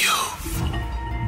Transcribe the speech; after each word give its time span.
you. 0.00 0.57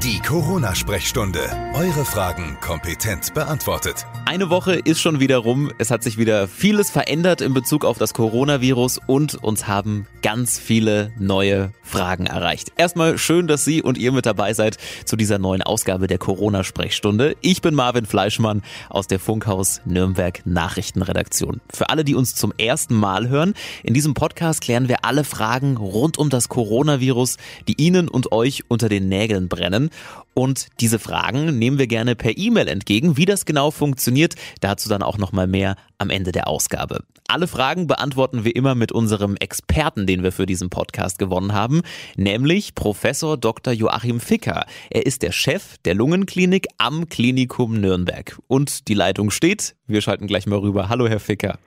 Die 0.03 0.19
Corona-Sprechstunde. 0.19 1.41
Eure 1.75 2.07
Fragen 2.07 2.57
kompetent 2.63 3.35
beantwortet. 3.35 4.07
Eine 4.25 4.49
Woche 4.49 4.77
ist 4.77 4.99
schon 4.99 5.21
wieder 5.21 5.37
rum. 5.37 5.71
Es 5.77 5.91
hat 5.91 6.03
sich 6.03 6.17
wieder 6.17 6.49
vieles 6.49 6.89
verändert 6.89 7.43
in 7.43 7.53
Bezug 7.53 7.85
auf 7.85 7.99
das 7.99 8.15
Coronavirus 8.15 8.99
und 9.07 9.35
uns 9.45 9.69
haben 9.69 10.07
ganz 10.23 10.59
viele 10.59 11.13
neue 11.19 11.73
Fragen 11.83 12.25
erreicht. 12.25 12.73
Erstmal 12.77 13.19
schön, 13.19 13.47
dass 13.47 13.65
Sie 13.67 13.83
und 13.83 13.99
ihr 13.99 14.13
mit 14.13 14.25
dabei 14.25 14.55
seid 14.55 14.79
zu 15.05 15.17
dieser 15.17 15.39
neuen 15.39 15.61
Ausgabe 15.61 16.07
der 16.07 16.19
Corona-Sprechstunde. 16.19 17.37
Ich 17.43 17.61
bin 17.61 17.75
Marvin 17.75 18.07
Fleischmann 18.07 18.63
aus 18.89 19.07
der 19.07 19.19
Funkhaus 19.19 19.83
Nürnberg 19.85 20.41
Nachrichtenredaktion. 20.47 21.61
Für 21.71 21.91
alle, 21.91 22.05
die 22.05 22.15
uns 22.15 22.35
zum 22.35 22.55
ersten 22.57 22.95
Mal 22.95 23.29
hören, 23.29 23.53
in 23.83 23.93
diesem 23.93 24.15
Podcast 24.15 24.63
klären 24.63 24.89
wir 24.89 25.05
alle 25.05 25.25
Fragen 25.25 25.77
rund 25.77 26.17
um 26.17 26.31
das 26.31 26.49
Coronavirus, 26.49 27.37
die 27.69 27.75
Ihnen 27.83 28.09
und 28.09 28.33
euch 28.33 28.63
unter 28.69 28.89
den 28.89 29.09
Nägeln 29.09 29.49
brennen. 29.49 29.90
Und 30.35 30.69
diese 30.81 30.99
Fragen 30.99 31.59
nehmen 31.59 31.79
wir 31.79 31.87
gerne 31.87 32.17
per 32.17 32.37
E-Mail 32.37 32.69
entgegen. 32.69 33.17
Wie 33.17 33.27
das 33.27 33.45
genau 33.45 33.71
funktioniert, 33.71 34.35
dazu 34.61 34.89
dann 34.89 35.03
auch 35.03 35.19
nochmal 35.19 35.47
mehr 35.47 35.77
am 35.99 36.11
Ende 36.11 36.33
der 36.33 36.49
Ausgabe. 36.49 37.05
Alle 37.29 37.47
Fragen 37.47 37.87
beantworten 37.87 38.45
wir 38.45 38.57
immer 38.57 38.75
mit 38.75 38.91
unserem 38.91 39.37
Experten, 39.37 40.07
den 40.07 40.23
wir 40.23 40.33
für 40.33 40.47
diesen 40.47 40.69
Podcast 40.69 41.19
gewonnen 41.19 41.53
haben, 41.53 41.83
nämlich 42.17 42.75
Professor 42.75 43.37
Dr. 43.37 43.73
Joachim 43.73 44.19
Ficker. 44.19 44.67
Er 44.91 45.07
ist 45.07 45.23
der 45.23 45.33
Chef 45.33 45.79
der 45.85 45.95
Lungenklinik 45.95 46.67
am 46.79 47.09
Klinikum 47.09 47.81
Nürnberg. 47.81 48.39
Und 48.49 48.89
die 48.89 48.95
Leitung 48.95 49.31
steht. 49.31 49.77
Wir 49.87 50.01
schalten 50.01 50.27
gleich 50.27 50.47
mal 50.47 50.59
rüber. 50.59 50.89
Hallo, 50.89 51.07
Herr 51.07 51.21
Ficker. 51.21 51.59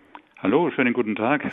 Hallo, 0.43 0.69
schönen 0.71 0.91
guten 0.91 1.15
Tag. 1.15 1.51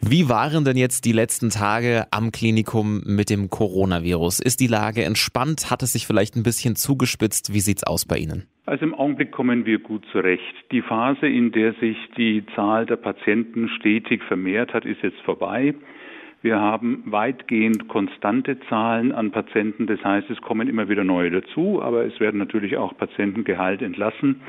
Wie 0.00 0.30
waren 0.30 0.64
denn 0.64 0.78
jetzt 0.78 1.04
die 1.04 1.12
letzten 1.12 1.50
Tage 1.50 2.06
am 2.10 2.32
Klinikum 2.32 3.02
mit 3.04 3.28
dem 3.28 3.50
Coronavirus? 3.50 4.40
Ist 4.40 4.60
die 4.60 4.68
Lage 4.68 5.04
entspannt? 5.04 5.70
Hat 5.70 5.82
es 5.82 5.92
sich 5.92 6.06
vielleicht 6.06 6.34
ein 6.34 6.42
bisschen 6.42 6.74
zugespitzt? 6.74 7.52
Wie 7.52 7.60
sieht's 7.60 7.84
aus 7.84 8.06
bei 8.06 8.16
Ihnen? 8.16 8.46
Also 8.64 8.86
im 8.86 8.94
Augenblick 8.94 9.32
kommen 9.32 9.66
wir 9.66 9.78
gut 9.80 10.06
zurecht. 10.12 10.54
Die 10.70 10.80
Phase, 10.80 11.26
in 11.26 11.52
der 11.52 11.74
sich 11.74 11.98
die 12.16 12.42
Zahl 12.56 12.86
der 12.86 12.96
Patienten 12.96 13.68
stetig 13.68 14.22
vermehrt 14.22 14.72
hat, 14.72 14.86
ist 14.86 15.02
jetzt 15.02 15.20
vorbei. 15.26 15.74
Wir 16.40 16.58
haben 16.58 17.02
weitgehend 17.04 17.86
konstante 17.88 18.58
Zahlen 18.70 19.12
an 19.12 19.30
Patienten. 19.30 19.86
Das 19.86 20.02
heißt, 20.02 20.30
es 20.30 20.40
kommen 20.40 20.70
immer 20.70 20.88
wieder 20.88 21.04
neue 21.04 21.30
dazu, 21.30 21.82
aber 21.82 22.06
es 22.06 22.18
werden 22.18 22.38
natürlich 22.38 22.78
auch 22.78 22.96
Patienten 22.96 23.44
geheilt 23.44 23.82
entlassen, 23.82 24.40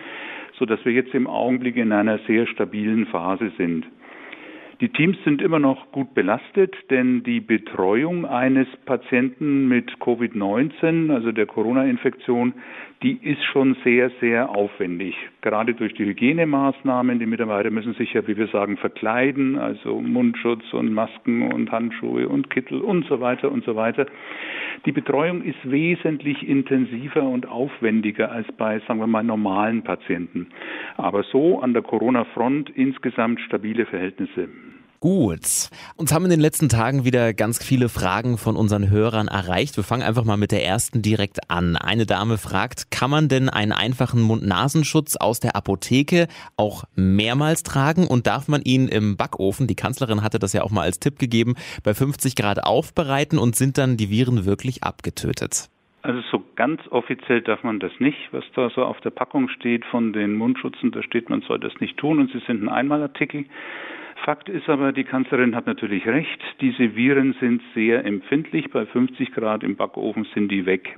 sodass 0.63 0.85
wir 0.85 0.93
jetzt 0.93 1.13
im 1.13 1.27
Augenblick 1.27 1.75
in 1.75 1.91
einer 1.91 2.19
sehr 2.19 2.47
stabilen 2.47 3.05
Phase 3.07 3.51
sind. 3.57 3.85
Die 4.81 4.89
Teams 4.89 5.17
sind 5.23 5.41
immer 5.41 5.59
noch 5.59 5.91
gut 5.91 6.13
belastet, 6.15 6.75
denn 6.89 7.23
die 7.23 7.39
Betreuung 7.39 8.25
eines 8.25 8.67
Patienten 8.85 9.67
mit 9.67 9.91
Covid-19, 9.99 11.13
also 11.13 11.31
der 11.31 11.45
Corona-Infektion, 11.45 12.53
die 13.03 13.19
ist 13.21 13.43
schon 13.43 13.75
sehr, 13.83 14.09
sehr 14.21 14.49
aufwendig. 14.49 15.15
Gerade 15.41 15.73
durch 15.73 15.93
die 15.93 16.05
Hygienemaßnahmen. 16.05 17.19
Die 17.19 17.25
Mitarbeiter 17.25 17.69
müssen 17.69 17.93
sich 17.95 18.13
ja, 18.13 18.25
wie 18.27 18.37
wir 18.37 18.47
sagen, 18.47 18.77
verkleiden, 18.77 19.59
also 19.59 20.01
Mundschutz 20.01 20.63
und 20.73 20.93
Masken 20.93 21.51
und 21.51 21.71
Handschuhe 21.71 22.27
und 22.29 22.49
Kittel 22.49 22.79
und 22.79 23.05
so 23.05 23.19
weiter 23.19 23.51
und 23.51 23.65
so 23.65 23.75
weiter. 23.75 24.05
Die 24.85 24.91
Betreuung 24.91 25.43
ist 25.43 25.69
wesentlich 25.69 26.47
intensiver 26.47 27.23
und 27.23 27.47
aufwendiger 27.47 28.31
als 28.31 28.49
bei, 28.53 28.79
sagen 28.87 28.99
wir 28.99 29.07
mal, 29.07 29.23
normalen 29.23 29.83
Patienten. 29.83 30.47
Aber 30.95 31.23
so 31.23 31.59
an 31.59 31.73
der 31.73 31.83
Corona-Front 31.83 32.69
insgesamt 32.69 33.41
stabile 33.41 33.85
Verhältnisse. 33.85 34.47
Gut. 35.03 35.69
Uns 35.97 36.13
haben 36.13 36.23
in 36.23 36.29
den 36.29 36.39
letzten 36.39 36.69
Tagen 36.69 37.03
wieder 37.03 37.33
ganz 37.33 37.61
viele 37.61 37.89
Fragen 37.89 38.37
von 38.37 38.55
unseren 38.55 38.89
Hörern 38.89 39.27
erreicht. 39.27 39.75
Wir 39.75 39.83
fangen 39.83 40.01
einfach 40.01 40.23
mal 40.23 40.37
mit 40.37 40.53
der 40.53 40.63
ersten 40.63 41.01
direkt 41.01 41.51
an. 41.51 41.75
Eine 41.75 42.05
Dame 42.05 42.37
fragt, 42.37 42.89
kann 42.89 43.09
man 43.09 43.27
denn 43.27 43.49
einen 43.49 43.73
einfachen 43.73 44.21
Mund-Nasenschutz 44.21 45.17
aus 45.17 45.41
der 45.41 45.57
Apotheke 45.57 46.29
auch 46.55 46.85
mehrmals 46.95 47.63
tragen 47.63 48.07
und 48.07 48.27
darf 48.27 48.47
man 48.47 48.61
ihn 48.61 48.87
im 48.87 49.17
Backofen, 49.17 49.67
die 49.67 49.75
Kanzlerin 49.75 50.23
hatte 50.23 50.39
das 50.39 50.53
ja 50.53 50.63
auch 50.63 50.71
mal 50.71 50.83
als 50.83 51.01
Tipp 51.01 51.19
gegeben, 51.19 51.55
bei 51.83 51.93
50 51.93 52.37
Grad 52.37 52.63
aufbereiten 52.63 53.39
und 53.39 53.57
sind 53.57 53.77
dann 53.77 53.97
die 53.97 54.09
Viren 54.09 54.45
wirklich 54.45 54.83
abgetötet? 54.83 55.67
Also 56.01 56.21
so 56.31 56.41
ganz 56.55 56.79
offiziell 56.91 57.41
darf 57.41 57.61
man 57.63 57.81
das 57.81 57.91
nicht, 57.99 58.29
was 58.31 58.45
da 58.55 58.69
so 58.69 58.85
auf 58.85 59.01
der 59.01 59.09
Packung 59.09 59.49
steht 59.49 59.83
von 59.83 60.13
den 60.13 60.35
Mundschutzen, 60.35 60.93
da 60.93 61.03
steht, 61.03 61.29
man 61.29 61.41
soll 61.41 61.59
das 61.59 61.73
nicht 61.81 61.97
tun 61.97 62.19
und 62.19 62.31
sie 62.31 62.39
sind 62.47 62.63
ein 62.63 62.69
Einmalartikel. 62.69 63.43
Fakt 64.23 64.47
ist 64.47 64.69
aber, 64.69 64.93
die 64.93 65.03
Kanzlerin 65.03 65.53
hat 65.53 65.67
natürlich 65.67 66.07
recht, 66.07 66.41
diese 66.61 66.95
Viren 66.95 67.35
sind 67.41 67.61
sehr 67.73 68.05
empfindlich. 68.05 68.71
Bei 68.71 68.85
50 68.85 69.33
Grad 69.33 69.63
im 69.63 69.75
Backofen 69.75 70.25
sind 70.33 70.49
die 70.49 70.65
weg. 70.65 70.97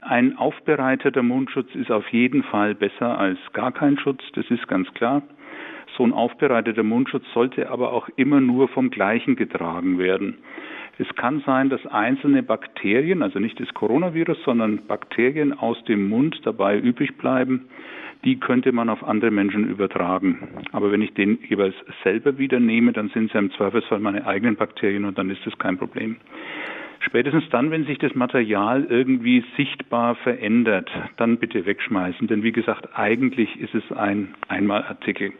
Ein 0.00 0.36
aufbereiteter 0.36 1.22
Mundschutz 1.22 1.72
ist 1.76 1.92
auf 1.92 2.08
jeden 2.08 2.42
Fall 2.42 2.74
besser 2.74 3.16
als 3.16 3.38
gar 3.52 3.70
kein 3.70 3.96
Schutz, 3.96 4.24
das 4.34 4.44
ist 4.50 4.66
ganz 4.66 4.92
klar. 4.94 5.22
So 5.96 6.02
ein 6.02 6.12
aufbereiteter 6.12 6.82
Mundschutz 6.82 7.24
sollte 7.32 7.70
aber 7.70 7.92
auch 7.92 8.08
immer 8.16 8.40
nur 8.40 8.66
vom 8.66 8.90
gleichen 8.90 9.36
getragen 9.36 9.98
werden. 9.98 10.38
Es 10.98 11.08
kann 11.16 11.42
sein, 11.46 11.70
dass 11.70 11.84
einzelne 11.86 12.42
Bakterien, 12.42 13.22
also 13.22 13.38
nicht 13.38 13.58
das 13.58 13.72
Coronavirus, 13.74 14.38
sondern 14.44 14.86
Bakterien 14.86 15.52
aus 15.52 15.82
dem 15.84 16.08
Mund 16.08 16.40
dabei 16.44 16.78
übrig 16.78 17.16
bleiben 17.16 17.68
die 18.24 18.38
könnte 18.38 18.72
man 18.72 18.88
auf 18.88 19.02
andere 19.02 19.30
Menschen 19.30 19.68
übertragen. 19.68 20.48
Aber 20.72 20.92
wenn 20.92 21.02
ich 21.02 21.14
den 21.14 21.38
jeweils 21.48 21.74
selber 22.04 22.38
wieder 22.38 22.60
nehme, 22.60 22.92
dann 22.92 23.08
sind 23.08 23.26
es 23.26 23.32
ja 23.32 23.40
im 23.40 23.50
Zweifelsfall 23.52 23.98
meine 23.98 24.26
eigenen 24.26 24.56
Bakterien 24.56 25.04
und 25.04 25.18
dann 25.18 25.30
ist 25.30 25.44
das 25.44 25.58
kein 25.58 25.76
Problem. 25.76 26.16
Spätestens 27.00 27.48
dann, 27.50 27.72
wenn 27.72 27.84
sich 27.84 27.98
das 27.98 28.14
Material 28.14 28.86
irgendwie 28.88 29.44
sichtbar 29.56 30.14
verändert, 30.16 30.88
dann 31.16 31.38
bitte 31.38 31.66
wegschmeißen. 31.66 32.28
Denn 32.28 32.44
wie 32.44 32.52
gesagt, 32.52 32.96
eigentlich 32.96 33.60
ist 33.60 33.74
es 33.74 33.90
ein 33.90 34.34
Einmalartikel. 34.46 35.32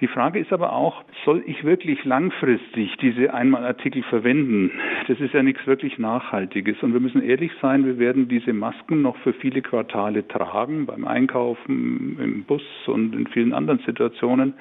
Die 0.00 0.08
Frage 0.08 0.38
ist 0.38 0.52
aber 0.52 0.74
auch, 0.74 1.04
soll 1.24 1.42
ich 1.46 1.64
wirklich 1.64 2.04
langfristig 2.04 2.96
diese 3.00 3.32
Einmalartikel 3.32 4.02
verwenden? 4.02 4.70
Das 5.08 5.18
ist 5.20 5.32
ja 5.32 5.42
nichts 5.42 5.66
wirklich 5.66 5.98
Nachhaltiges. 5.98 6.82
Und 6.82 6.92
wir 6.92 7.00
müssen 7.00 7.22
ehrlich 7.22 7.50
sein, 7.62 7.86
wir 7.86 7.98
werden 7.98 8.28
diese 8.28 8.52
Masken 8.52 9.00
noch 9.00 9.16
für 9.18 9.32
viele 9.32 9.62
Quartale 9.62 10.28
tragen, 10.28 10.84
beim 10.84 11.06
Einkaufen, 11.06 12.18
im 12.20 12.44
Bus 12.44 12.62
und 12.86 13.14
in 13.14 13.26
vielen 13.28 13.54
anderen 13.54 13.80
Situationen. 13.86 14.52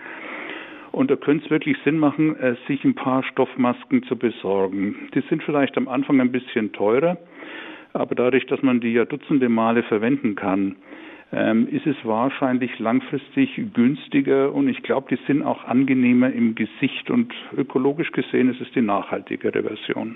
Und 0.94 1.12
da 1.12 1.18
könnte 1.18 1.44
es 1.44 1.52
wirklich 1.52 1.76
Sinn 1.84 2.00
machen, 2.00 2.38
äh, 2.40 2.56
sich 2.68 2.86
ein 2.86 2.96
paar 2.96 3.22
Stoffmasken 3.24 4.04
zu 4.04 4.16
besorgen. 4.16 5.10
Die 5.14 5.22
sind 5.28 5.44
vielleicht 5.44 5.76
am 5.76 5.90
Anfang 5.90 6.22
ein 6.22 6.32
bisschen 6.32 6.72
teurer, 6.72 7.18
aber 7.92 8.16
dadurch, 8.16 8.46
dass 8.46 8.62
man 8.62 8.80
die 8.80 8.94
ja 8.94 9.04
dutzende 9.04 9.50
Male 9.50 9.84
verwenden 9.84 10.36
kann, 10.36 10.78
ist 11.32 11.86
es 11.86 11.98
wahrscheinlich 12.04 12.80
langfristig 12.80 13.50
günstiger 13.74 14.54
und 14.54 14.70
ich 14.70 14.84
glaube, 14.84 15.08
die 15.14 15.20
sind 15.28 15.44
auch 15.44 15.66
angenehmer 15.66 16.32
im 16.32 16.56
Gesicht 16.56 17.10
und 17.10 17.34
ökologisch 17.58 18.12
gesehen 18.12 18.54
ist 18.54 18.62
es 18.62 18.72
die 18.74 18.82
nachhaltigere 18.82 19.64
Version. 19.64 20.16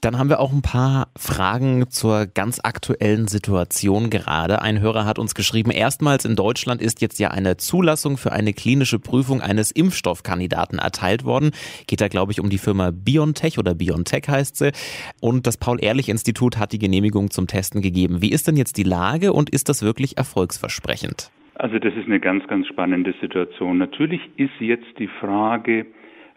Dann 0.00 0.18
haben 0.18 0.30
wir 0.30 0.40
auch 0.40 0.52
ein 0.52 0.62
paar 0.62 1.08
Fragen 1.14 1.90
zur 1.90 2.26
ganz 2.26 2.58
aktuellen 2.62 3.28
Situation 3.28 4.08
gerade. 4.08 4.62
Ein 4.62 4.80
Hörer 4.80 5.04
hat 5.04 5.18
uns 5.18 5.34
geschrieben, 5.34 5.70
erstmals 5.70 6.24
in 6.24 6.36
Deutschland 6.36 6.80
ist 6.80 7.02
jetzt 7.02 7.18
ja 7.18 7.28
eine 7.28 7.58
Zulassung 7.58 8.16
für 8.16 8.32
eine 8.32 8.54
klinische 8.54 8.98
Prüfung 8.98 9.42
eines 9.42 9.70
Impfstoffkandidaten 9.70 10.78
erteilt 10.78 11.24
worden. 11.24 11.50
Geht 11.86 12.00
da, 12.00 12.08
glaube 12.08 12.32
ich, 12.32 12.40
um 12.40 12.48
die 12.48 12.56
Firma 12.56 12.92
BioNTech 12.92 13.58
oder 13.58 13.74
BioNTech 13.74 14.26
heißt 14.26 14.56
sie. 14.56 14.72
Und 15.20 15.46
das 15.46 15.58
Paul-Ehrlich-Institut 15.58 16.56
hat 16.56 16.72
die 16.72 16.78
Genehmigung 16.78 17.30
zum 17.30 17.46
Testen 17.46 17.82
gegeben. 17.82 18.22
Wie 18.22 18.30
ist 18.30 18.48
denn 18.48 18.56
jetzt 18.56 18.78
die 18.78 18.84
Lage 18.84 19.34
und 19.34 19.50
ist 19.50 19.68
das 19.68 19.82
wirklich 19.82 20.16
erfolgsversprechend? 20.50 21.30
Also 21.54 21.78
das 21.78 21.94
ist 21.94 22.06
eine 22.06 22.20
ganz, 22.20 22.46
ganz 22.46 22.66
spannende 22.66 23.14
Situation. 23.20 23.78
Natürlich 23.78 24.20
ist 24.36 24.58
jetzt 24.60 24.98
die 24.98 25.08
Frage, 25.08 25.86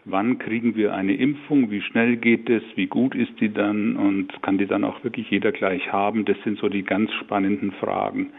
wann 0.04 0.38
kriegen 0.38 0.76
wir 0.76 0.94
eine 0.94 1.14
Impfung, 1.14 1.70
wie 1.70 1.80
schnell 1.80 2.16
geht 2.16 2.48
es, 2.50 2.62
wie 2.74 2.86
gut 2.86 3.14
ist 3.14 3.40
die 3.40 3.52
dann 3.52 3.96
und 3.96 4.42
kann 4.42 4.58
die 4.58 4.66
dann 4.66 4.84
auch 4.84 5.02
wirklich 5.02 5.30
jeder 5.30 5.50
gleich 5.50 5.92
haben. 5.92 6.26
Das 6.26 6.36
sind 6.44 6.58
so 6.58 6.68
die 6.68 6.82
ganz 6.82 7.10
spannenden 7.14 7.72
Fragen. 7.72 8.30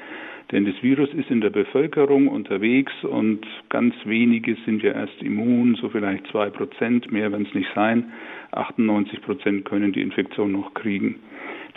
Denn 0.52 0.66
das 0.66 0.76
Virus 0.84 1.10
ist 1.12 1.32
in 1.32 1.42
der 1.42 1.50
Bevölkerung 1.50 2.28
unterwegs 2.28 2.94
und 3.04 3.48
ganz 3.70 3.96
wenige 4.06 4.56
sind 4.64 4.84
ja 4.84 4.92
erst 4.92 5.20
immun, 5.24 5.74
so 5.74 5.90
vielleicht 5.90 6.28
zwei 6.28 6.52
Prozent, 6.52 7.12
mehr 7.12 7.32
werden 7.32 7.48
es 7.50 7.56
nicht 7.56 7.70
sein. 7.74 8.14
98 8.52 9.24
Prozent 9.24 9.66
können 9.66 9.92
die 9.92 10.02
Infektion 10.02 10.52
noch 10.52 10.76
kriegen. 10.76 11.16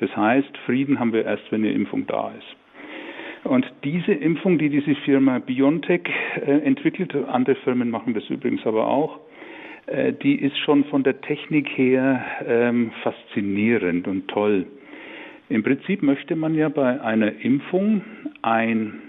Das 0.00 0.14
heißt, 0.14 0.54
Frieden 0.66 1.00
haben 1.00 1.14
wir 1.14 1.24
erst, 1.24 1.50
wenn 1.50 1.64
eine 1.64 1.72
Impfung 1.72 2.06
da 2.06 2.30
ist. 2.36 2.58
Und 3.48 3.64
diese 3.82 4.12
Impfung, 4.12 4.58
die 4.58 4.68
diese 4.68 4.94
Firma 5.06 5.38
BioNTech 5.38 6.02
äh, 6.36 6.58
entwickelt, 6.58 7.14
andere 7.14 7.56
Firmen 7.56 7.88
machen 7.90 8.12
das 8.12 8.28
übrigens 8.28 8.66
aber 8.66 8.86
auch, 8.86 9.20
äh, 9.86 10.12
die 10.12 10.34
ist 10.34 10.58
schon 10.58 10.84
von 10.84 11.02
der 11.02 11.22
Technik 11.22 11.66
her 11.70 12.22
ähm, 12.46 12.90
faszinierend 13.02 14.06
und 14.06 14.28
toll. 14.28 14.66
Im 15.48 15.62
Prinzip 15.62 16.02
möchte 16.02 16.36
man 16.36 16.56
ja 16.56 16.68
bei 16.68 17.00
einer 17.00 17.40
Impfung 17.42 18.02
ein 18.42 19.00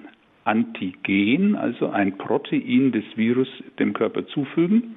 Antigen, 0.46 1.58
also 1.58 1.90
ein 1.90 2.18
Protein 2.18 2.94
des 2.94 3.04
Virus 3.16 3.50
dem 3.78 3.92
Körper 3.92 4.26
zufügen. 4.28 4.96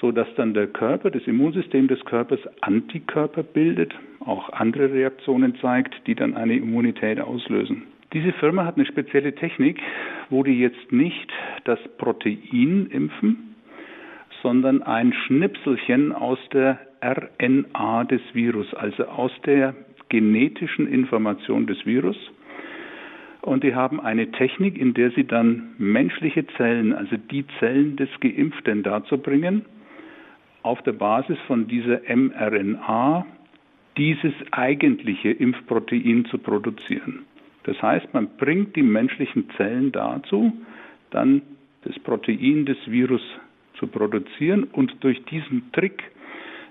sodass 0.00 0.26
dann 0.34 0.52
der 0.52 0.66
Körper, 0.66 1.10
das 1.10 1.22
Immunsystem 1.26 1.86
des 1.86 2.04
Körpers 2.04 2.40
Antikörper 2.60 3.44
bildet, 3.44 3.94
auch 4.18 4.50
andere 4.50 4.92
Reaktionen 4.92 5.54
zeigt, 5.60 5.94
die 6.08 6.16
dann 6.16 6.34
eine 6.34 6.56
Immunität 6.56 7.20
auslösen. 7.20 7.84
Diese 8.14 8.32
Firma 8.34 8.64
hat 8.64 8.76
eine 8.76 8.86
spezielle 8.86 9.34
Technik, 9.34 9.80
wo 10.30 10.44
die 10.44 10.60
jetzt 10.60 10.92
nicht 10.92 11.32
das 11.64 11.80
Protein 11.98 12.86
impfen, 12.86 13.56
sondern 14.40 14.84
ein 14.84 15.12
Schnipselchen 15.26 16.12
aus 16.12 16.38
der 16.52 16.78
RNA 17.02 18.04
des 18.04 18.22
Virus, 18.32 18.72
also 18.74 19.04
aus 19.06 19.32
der 19.44 19.74
genetischen 20.10 20.86
Information 20.86 21.66
des 21.66 21.84
Virus. 21.86 22.16
Und 23.42 23.64
die 23.64 23.74
haben 23.74 24.00
eine 24.00 24.30
Technik, 24.30 24.78
in 24.78 24.94
der 24.94 25.10
sie 25.10 25.24
dann 25.26 25.74
menschliche 25.78 26.46
Zellen, 26.56 26.94
also 26.94 27.16
die 27.16 27.44
Zellen 27.58 27.96
des 27.96 28.08
Geimpften 28.20 28.84
dazu 28.84 29.18
bringen, 29.18 29.64
auf 30.62 30.80
der 30.82 30.92
Basis 30.92 31.38
von 31.48 31.66
dieser 31.66 32.00
mRNA 32.08 33.26
dieses 33.98 34.34
eigentliche 34.52 35.30
Impfprotein 35.30 36.26
zu 36.26 36.38
produzieren. 36.38 37.26
Das 37.64 37.80
heißt, 37.82 38.12
man 38.14 38.28
bringt 38.36 38.76
die 38.76 38.82
menschlichen 38.82 39.50
Zellen 39.56 39.92
dazu, 39.92 40.52
dann 41.10 41.42
das 41.82 41.98
Protein 42.00 42.64
des 42.64 42.78
Virus 42.86 43.22
zu 43.78 43.86
produzieren 43.86 44.64
und 44.64 44.92
durch 45.00 45.22
diesen 45.24 45.70
Trick 45.72 46.02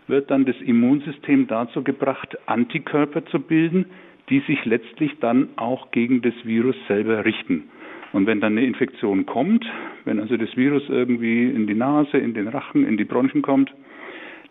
wird 0.08 0.32
dann 0.32 0.46
das 0.46 0.60
Immunsystem 0.62 1.48
dazu 1.48 1.84
gebracht, 1.84 2.38
Antikörper 2.46 3.26
zu 3.26 3.40
bilden, 3.40 3.86
die 4.30 4.40
sich 4.42 4.64
letztlich 4.66 5.12
dann 5.20 5.50
auch 5.56 5.92
gegen 5.92 6.22
das 6.22 6.34
Virus 6.44 6.76
selber 6.88 7.26
richten. 7.26 7.70
Und 8.12 8.28
wenn 8.28 8.42
dann 8.42 8.54
eine 8.54 8.66
Infektion 8.66 9.26
kommt, 9.26 9.66
wenn 10.06 10.20
also 10.20 10.38
das 10.38 10.56
Virus 10.56 10.84
irgendwie 10.88 11.50
in 11.50 11.68
die 11.68 11.74
Nase, 11.74 12.18
in 12.18 12.34
den 12.34 12.48
Rachen, 12.48 12.86
in 12.88 12.98
die 12.98 13.06
Bronchien 13.06 13.42
kommt, 13.42 13.74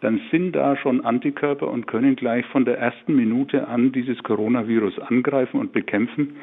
dann 0.03 0.21
sind 0.33 0.53
da 0.57 0.77
schon 0.77 1.05
Antikörper 1.05 1.69
und 1.69 1.87
können 1.87 2.17
gleich 2.17 2.45
von 2.47 2.65
der 2.65 2.77
ersten 2.77 3.15
Minute 3.15 3.69
an 3.69 3.93
dieses 3.93 4.21
Coronavirus 4.25 4.99
angreifen 4.99 5.61
und 5.61 5.73
bekämpfen 5.73 6.37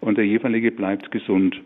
und 0.00 0.16
der 0.16 0.26
jeweilige 0.26 0.70
bleibt 0.70 1.10
gesund. 1.10 1.60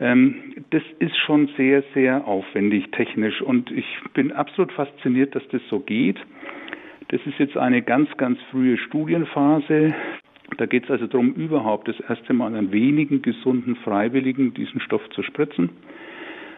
Ähm, 0.00 0.54
das 0.70 0.82
ist 0.98 1.16
schon 1.16 1.48
sehr, 1.56 1.84
sehr 1.94 2.26
aufwendig 2.26 2.90
technisch 2.90 3.40
und 3.40 3.70
ich 3.70 3.86
bin 4.12 4.32
absolut 4.32 4.72
fasziniert, 4.72 5.36
dass 5.36 5.46
das 5.48 5.62
so 5.70 5.78
geht. 5.78 6.18
Das 7.08 7.20
ist 7.26 7.38
jetzt 7.38 7.56
eine 7.56 7.80
ganz, 7.82 8.08
ganz 8.16 8.38
frühe 8.50 8.76
Studienphase. 8.76 9.94
Da 10.56 10.66
geht 10.66 10.84
es 10.84 10.90
also 10.90 11.06
darum, 11.06 11.32
überhaupt 11.34 11.86
das 11.86 12.00
erste 12.00 12.32
Mal 12.32 12.56
an 12.56 12.72
wenigen 12.72 13.22
gesunden 13.22 13.76
Freiwilligen 13.76 14.52
diesen 14.52 14.80
Stoff 14.80 15.08
zu 15.10 15.22
spritzen. 15.22 15.70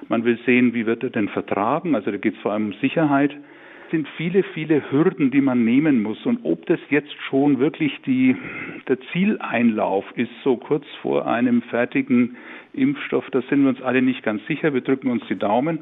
Man 0.09 0.25
will 0.25 0.39
sehen, 0.47 0.73
wie 0.73 0.87
wird 0.87 1.03
er 1.03 1.11
denn 1.11 1.29
vertragen. 1.29 1.95
Also 1.95 2.11
da 2.11 2.17
geht 2.17 2.35
es 2.35 2.41
vor 2.41 2.53
allem 2.53 2.69
um 2.69 2.73
Sicherheit 2.81 3.37
sind 3.93 4.09
viele, 4.17 4.43
viele 4.43 4.91
Hürden, 4.91 5.31
die 5.31 5.41
man 5.41 5.65
nehmen 5.65 6.03
muss. 6.03 6.27
Und 6.27 6.41
ob 6.43 6.67
das 6.67 6.81
jetzt 6.91 7.15
schon 7.29 7.61
wirklich 7.61 7.93
die, 8.05 8.35
der 8.89 8.99
Zieleinlauf 9.13 10.05
ist, 10.17 10.33
so 10.43 10.57
kurz 10.57 10.85
vor 11.01 11.29
einem 11.29 11.63
fertigen 11.63 12.37
Impfstoff, 12.73 13.31
da 13.31 13.43
sind 13.43 13.63
wir 13.63 13.69
uns 13.69 13.83
alle 13.83 14.03
nicht 14.03 14.25
ganz 14.25 14.45
sicher. 14.47 14.75
Wir 14.75 14.81
drücken 14.81 15.11
uns 15.11 15.23
die 15.29 15.39
Daumen. 15.39 15.79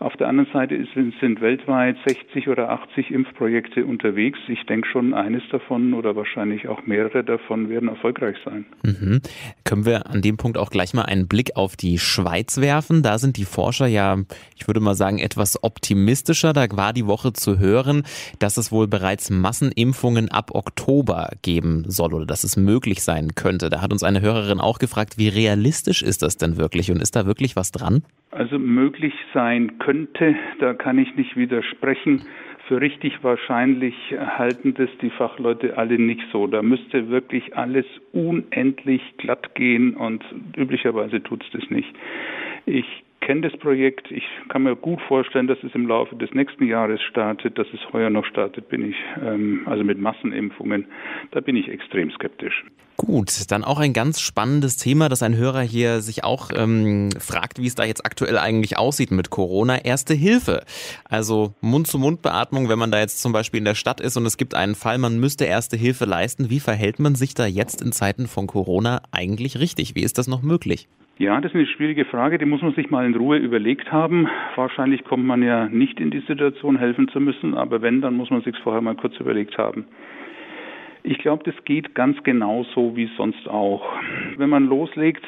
Auf 0.00 0.16
der 0.16 0.28
anderen 0.28 0.50
Seite 0.50 0.74
ist, 0.74 0.88
sind 0.94 1.42
weltweit 1.42 1.94
60 2.06 2.48
oder 2.48 2.70
80 2.70 3.10
Impfprojekte 3.10 3.84
unterwegs. 3.84 4.38
Ich 4.48 4.64
denke 4.64 4.88
schon, 4.88 5.12
eines 5.12 5.42
davon 5.50 5.92
oder 5.92 6.16
wahrscheinlich 6.16 6.68
auch 6.68 6.86
mehrere 6.86 7.22
davon 7.22 7.68
werden 7.68 7.90
erfolgreich 7.90 8.38
sein. 8.42 8.64
Mhm. 8.82 9.20
Können 9.62 9.84
wir 9.84 10.06
an 10.06 10.22
dem 10.22 10.38
Punkt 10.38 10.56
auch 10.56 10.70
gleich 10.70 10.94
mal 10.94 11.02
einen 11.02 11.28
Blick 11.28 11.54
auf 11.54 11.76
die 11.76 11.98
Schweiz 11.98 12.62
werfen? 12.62 13.02
Da 13.02 13.18
sind 13.18 13.36
die 13.36 13.44
Forscher 13.44 13.88
ja, 13.88 14.16
ich 14.56 14.66
würde 14.66 14.80
mal 14.80 14.94
sagen, 14.94 15.18
etwas 15.18 15.62
optimistischer. 15.62 16.54
Da 16.54 16.64
war 16.70 16.94
die 16.94 17.06
Woche 17.06 17.34
zu 17.34 17.58
hören, 17.58 18.04
dass 18.38 18.56
es 18.56 18.72
wohl 18.72 18.88
bereits 18.88 19.28
Massenimpfungen 19.28 20.30
ab 20.30 20.52
Oktober 20.54 21.28
geben 21.42 21.84
soll 21.86 22.14
oder 22.14 22.24
dass 22.24 22.42
es 22.42 22.56
möglich 22.56 23.02
sein 23.02 23.34
könnte. 23.34 23.68
Da 23.68 23.82
hat 23.82 23.92
uns 23.92 24.02
eine 24.02 24.22
Hörerin 24.22 24.60
auch 24.60 24.78
gefragt, 24.78 25.18
wie 25.18 25.28
realistisch 25.28 26.00
ist 26.02 26.22
das 26.22 26.38
denn 26.38 26.56
wirklich 26.56 26.90
und 26.90 27.02
ist 27.02 27.16
da 27.16 27.26
wirklich 27.26 27.54
was 27.54 27.70
dran? 27.70 28.02
Also 28.30 28.58
möglich 28.58 29.14
sein 29.34 29.78
könnte, 29.78 30.36
da 30.60 30.74
kann 30.74 30.98
ich 30.98 31.16
nicht 31.16 31.36
widersprechen. 31.36 32.22
Für 32.68 32.80
richtig 32.80 33.24
wahrscheinlich 33.24 33.94
halten 34.16 34.74
das 34.74 34.88
die 35.02 35.10
Fachleute 35.10 35.76
alle 35.76 35.98
nicht 35.98 36.22
so. 36.30 36.46
Da 36.46 36.62
müsste 36.62 37.08
wirklich 37.08 37.56
alles 37.56 37.86
unendlich 38.12 39.02
glatt 39.16 39.56
gehen 39.56 39.96
und 39.96 40.24
üblicherweise 40.56 41.20
tut 41.20 41.42
es 41.44 41.50
das 41.60 41.70
nicht. 41.70 41.92
Ich 42.66 43.02
kenne 43.20 43.42
das 43.42 43.58
Projekt. 43.58 44.10
Ich 44.10 44.24
kann 44.48 44.62
mir 44.62 44.76
gut 44.76 45.00
vorstellen, 45.02 45.46
dass 45.46 45.62
es 45.62 45.74
im 45.74 45.86
Laufe 45.86 46.16
des 46.16 46.32
nächsten 46.32 46.66
Jahres 46.66 47.00
startet. 47.02 47.58
Dass 47.58 47.66
es 47.72 47.80
heuer 47.92 48.10
noch 48.10 48.24
startet, 48.24 48.68
bin 48.68 48.90
ich, 48.90 48.96
ähm, 49.24 49.62
also 49.66 49.84
mit 49.84 49.98
Massenimpfungen, 49.98 50.86
da 51.30 51.40
bin 51.40 51.56
ich 51.56 51.68
extrem 51.68 52.10
skeptisch. 52.10 52.64
Gut, 52.96 53.30
dann 53.50 53.64
auch 53.64 53.78
ein 53.78 53.94
ganz 53.94 54.20
spannendes 54.20 54.76
Thema, 54.76 55.08
dass 55.08 55.22
ein 55.22 55.34
Hörer 55.34 55.62
hier 55.62 56.02
sich 56.02 56.22
auch 56.22 56.50
ähm, 56.54 57.08
fragt, 57.18 57.58
wie 57.58 57.66
es 57.66 57.74
da 57.74 57.84
jetzt 57.84 58.04
aktuell 58.04 58.36
eigentlich 58.36 58.76
aussieht 58.76 59.10
mit 59.10 59.30
Corona. 59.30 59.78
Erste 59.78 60.12
Hilfe. 60.12 60.64
Also 61.08 61.54
Mund-zu-Mund-Beatmung, 61.62 62.68
wenn 62.68 62.78
man 62.78 62.90
da 62.90 63.00
jetzt 63.00 63.22
zum 63.22 63.32
Beispiel 63.32 63.58
in 63.58 63.64
der 63.64 63.74
Stadt 63.74 64.02
ist 64.02 64.18
und 64.18 64.26
es 64.26 64.36
gibt 64.36 64.54
einen 64.54 64.74
Fall, 64.74 64.98
man 64.98 65.18
müsste 65.18 65.46
Erste 65.46 65.78
Hilfe 65.78 66.04
leisten. 66.04 66.50
Wie 66.50 66.60
verhält 66.60 66.98
man 66.98 67.14
sich 67.14 67.32
da 67.32 67.46
jetzt 67.46 67.80
in 67.80 67.92
Zeiten 67.92 68.26
von 68.26 68.46
Corona 68.46 69.00
eigentlich 69.12 69.58
richtig? 69.58 69.94
Wie 69.94 70.02
ist 70.02 70.18
das 70.18 70.28
noch 70.28 70.42
möglich? 70.42 70.86
Ja, 71.20 71.38
das 71.38 71.52
ist 71.52 71.54
eine 71.54 71.66
schwierige 71.66 72.06
Frage, 72.06 72.38
die 72.38 72.46
muss 72.46 72.62
man 72.62 72.72
sich 72.72 72.88
mal 72.88 73.04
in 73.04 73.14
Ruhe 73.14 73.36
überlegt 73.36 73.92
haben. 73.92 74.26
Wahrscheinlich 74.56 75.04
kommt 75.04 75.26
man 75.26 75.42
ja 75.42 75.68
nicht 75.68 76.00
in 76.00 76.10
die 76.10 76.20
Situation, 76.20 76.78
helfen 76.78 77.08
zu 77.08 77.20
müssen, 77.20 77.52
aber 77.52 77.82
wenn, 77.82 78.00
dann 78.00 78.14
muss 78.14 78.30
man 78.30 78.40
sich 78.40 78.56
vorher 78.60 78.80
mal 78.80 78.94
kurz 78.94 79.20
überlegt 79.20 79.58
haben. 79.58 79.84
Ich 81.02 81.18
glaube, 81.18 81.44
das 81.44 81.54
geht 81.66 81.94
ganz 81.94 82.22
genauso 82.22 82.96
wie 82.96 83.10
sonst 83.18 83.46
auch. 83.50 83.86
Wenn 84.38 84.48
man 84.48 84.64
loslegt, 84.64 85.22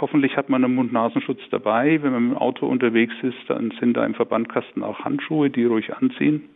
hoffentlich 0.00 0.36
hat 0.36 0.50
man 0.50 0.64
einen 0.64 0.76
Mund-Nasenschutz 0.76 1.40
dabei. 1.50 2.00
Wenn 2.00 2.12
man 2.12 2.30
im 2.30 2.36
Auto 2.36 2.68
unterwegs 2.68 3.14
ist, 3.22 3.38
dann 3.48 3.72
sind 3.80 3.96
da 3.96 4.06
im 4.06 4.14
Verbandkasten 4.14 4.84
auch 4.84 5.00
Handschuhe, 5.00 5.50
die 5.50 5.64
ruhig 5.64 5.92
anziehen. 5.96 6.48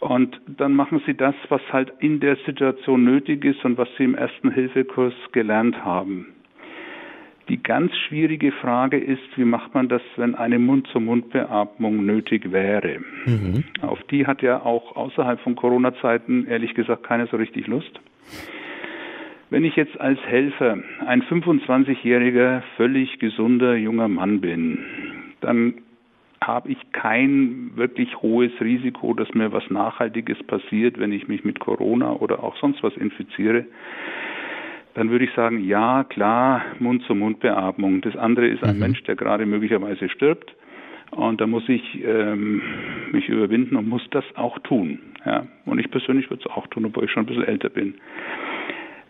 Und 0.00 0.38
dann 0.58 0.74
machen 0.74 1.00
Sie 1.06 1.14
das, 1.16 1.34
was 1.48 1.62
halt 1.72 1.94
in 2.00 2.20
der 2.20 2.36
Situation 2.44 3.04
nötig 3.04 3.42
ist 3.42 3.64
und 3.64 3.78
was 3.78 3.88
Sie 3.96 4.04
im 4.04 4.16
ersten 4.16 4.50
Hilfekurs 4.50 5.14
gelernt 5.32 5.82
haben. 5.82 6.33
Die 7.48 7.62
ganz 7.62 7.94
schwierige 8.08 8.52
Frage 8.52 8.96
ist, 8.96 9.22
wie 9.36 9.44
macht 9.44 9.74
man 9.74 9.88
das, 9.88 10.00
wenn 10.16 10.34
eine 10.34 10.58
Mund-zu-Mund-Beatmung 10.58 12.06
nötig 12.06 12.52
wäre? 12.52 13.00
Mhm. 13.26 13.64
Auf 13.82 14.02
die 14.04 14.26
hat 14.26 14.40
ja 14.40 14.62
auch 14.62 14.96
außerhalb 14.96 15.40
von 15.40 15.54
Corona-Zeiten 15.54 16.46
ehrlich 16.46 16.74
gesagt 16.74 17.04
keiner 17.04 17.26
so 17.26 17.36
richtig 17.36 17.66
Lust. 17.66 18.00
Wenn 19.50 19.64
ich 19.64 19.76
jetzt 19.76 20.00
als 20.00 20.18
Helfer 20.20 20.78
ein 21.06 21.22
25-jähriger, 21.22 22.62
völlig 22.76 23.18
gesunder 23.18 23.76
junger 23.76 24.08
Mann 24.08 24.40
bin, 24.40 24.78
dann 25.42 25.74
habe 26.42 26.72
ich 26.72 26.78
kein 26.92 27.72
wirklich 27.74 28.22
hohes 28.22 28.52
Risiko, 28.60 29.14
dass 29.14 29.32
mir 29.34 29.52
was 29.52 29.68
Nachhaltiges 29.70 30.42
passiert, 30.44 30.98
wenn 30.98 31.12
ich 31.12 31.28
mich 31.28 31.44
mit 31.44 31.60
Corona 31.60 32.12
oder 32.12 32.42
auch 32.42 32.56
sonst 32.56 32.82
was 32.82 32.96
infiziere 32.96 33.66
dann 34.94 35.10
würde 35.10 35.24
ich 35.24 35.32
sagen, 35.32 35.64
ja, 35.64 36.04
klar, 36.04 36.62
Mund-zu-Mund-Beatmung. 36.78 38.00
Das 38.00 38.16
andere 38.16 38.46
ist 38.46 38.62
ein 38.62 38.76
mhm. 38.76 38.80
Mensch, 38.80 39.02
der 39.04 39.16
gerade 39.16 39.44
möglicherweise 39.44 40.08
stirbt. 40.08 40.54
Und 41.10 41.40
da 41.40 41.46
muss 41.46 41.68
ich 41.68 42.02
ähm, 42.04 42.62
mich 43.12 43.28
überwinden 43.28 43.76
und 43.76 43.88
muss 43.88 44.02
das 44.10 44.24
auch 44.34 44.58
tun. 44.60 44.98
Ja. 45.24 45.46
Und 45.64 45.78
ich 45.78 45.90
persönlich 45.90 46.30
würde 46.30 46.44
es 46.44 46.50
auch 46.50 46.66
tun, 46.68 46.84
obwohl 46.86 47.04
ich 47.04 47.10
schon 47.10 47.24
ein 47.24 47.26
bisschen 47.26 47.44
älter 47.44 47.68
bin. 47.68 47.94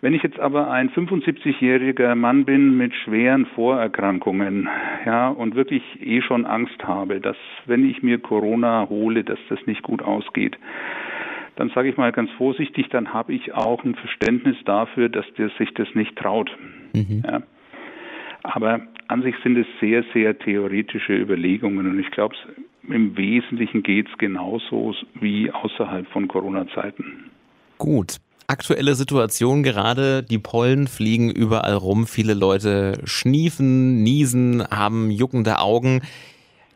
Wenn 0.00 0.12
ich 0.12 0.23
jetzt 0.23 0.38
aber 0.38 0.71
ein 0.71 0.91
75-jähriger 0.91 2.14
Mann 2.14 2.45
bin 2.45 2.76
mit 2.76 2.95
schweren 2.95 3.47
Vorerkrankungen, 3.47 4.69
ja, 5.07 5.29
und 5.31 5.55
wirklich 5.55 5.83
eh 5.99 6.21
schon 6.21 6.45
Angst 6.45 6.85
habe, 6.85 7.21
dass 7.21 7.38
wenn 7.64 7.88
ich 7.88 8.03
mir 8.03 8.19
Corona 8.19 8.87
hole, 8.91 9.25
dass 9.25 9.38
das 9.49 9.59
nicht 9.64 9.83
gut 9.83 10.03
ausgeht, 10.03 10.59
dann 11.56 11.70
sage 11.75 11.88
ich 11.88 11.96
mal 11.96 12.12
ganz 12.12 12.30
vorsichtig, 12.32 12.88
dann 12.90 13.12
habe 13.12 13.32
ich 13.32 13.52
auch 13.54 13.84
ein 13.84 13.94
Verständnis 13.94 14.56
dafür, 14.64 15.08
dass 15.08 15.25
der 15.38 15.50
sich 15.58 15.73
das 15.75 15.88
nicht 15.94 16.16
traut. 16.16 16.50
Mhm. 16.92 17.23
Ja. 17.26 17.42
Aber 18.42 18.80
an 19.08 19.23
sich 19.23 19.34
sind 19.42 19.56
es 19.56 19.66
sehr, 19.80 20.04
sehr 20.12 20.38
theoretische 20.38 21.14
Überlegungen 21.14 21.87
und 21.88 21.99
ich 21.99 22.11
glaube, 22.11 22.34
im 22.88 23.16
Wesentlichen 23.16 23.82
geht 23.82 24.08
es 24.08 24.18
genauso 24.18 24.94
wie 25.20 25.50
außerhalb 25.50 26.06
von 26.08 26.28
Corona-Zeiten. 26.28 27.30
Gut. 27.78 28.16
Aktuelle 28.46 28.94
Situation 28.94 29.62
gerade, 29.62 30.23
die 30.23 30.38
Pollen 30.38 30.87
fliegen 30.87 31.30
überall 31.30 31.75
rum, 31.75 32.06
viele 32.06 32.34
Leute 32.34 33.00
schniefen, 33.04 34.02
niesen, 34.02 34.62
haben 34.68 35.11
juckende 35.11 35.61
Augen. 35.61 36.02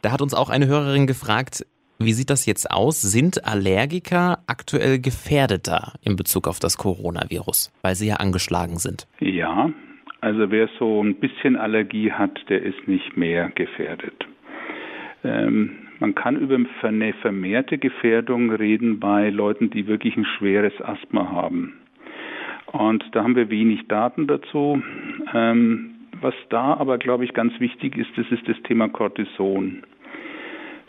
Da 0.01 0.11
hat 0.11 0.23
uns 0.23 0.33
auch 0.33 0.49
eine 0.49 0.67
Hörerin 0.67 1.07
gefragt, 1.07 1.67
wie 1.99 2.13
sieht 2.13 2.31
das 2.31 2.47
jetzt 2.47 2.71
aus? 2.71 3.01
Sind 3.03 3.45
Allergiker 3.45 4.39
aktuell 4.47 5.01
gefährdeter 5.01 5.95
in 6.03 6.17
Bezug 6.17 6.47
auf 6.47 6.61
das 6.61 6.79
Coronavirus, 6.79 7.73
weil 7.83 7.95
sie 7.97 8.09
ja 8.09 8.17
angeschlagen 8.17 8.79
sind? 8.79 9.07
Ja, 9.21 9.73
also 10.21 10.51
wer 10.51 10.69
so 10.79 11.03
ein 11.03 11.17
bisschen 11.17 11.57
Allergie 11.57 12.13
hat, 12.13 12.39
der 12.49 12.63
ist 12.63 12.87
nicht 12.87 13.17
mehr 13.17 13.51
gefährdet. 13.51 14.27
Ähm, 15.25 15.71
Man 16.01 16.15
kann 16.15 16.37
über 16.37 16.59
eine 16.83 17.13
vermehrte 17.15 17.79
Gefährdung 17.79 18.53
reden 18.53 19.01
bei 19.01 19.31
Leuten, 19.31 19.71
die 19.71 19.89
wirklich 19.89 20.17
ein 20.17 20.25
schweres 20.25 20.81
Asthma 20.81 21.31
haben. 21.33 21.75
Und 22.67 23.05
da 23.13 23.25
haben 23.25 23.35
wir 23.35 23.51
wenig 23.51 23.89
Daten 23.89 24.29
dazu. 24.29 24.81
Ähm, 25.35 25.97
was 26.21 26.35
da 26.51 26.75
aber, 26.75 26.99
glaube 26.99 27.25
ich, 27.25 27.35
ganz 27.35 27.59
wichtig 27.59 27.97
ist, 27.97 28.11
das 28.17 28.27
ist 28.31 28.47
das 28.47 28.57
Thema 28.63 28.89
Cortison. 28.89 29.83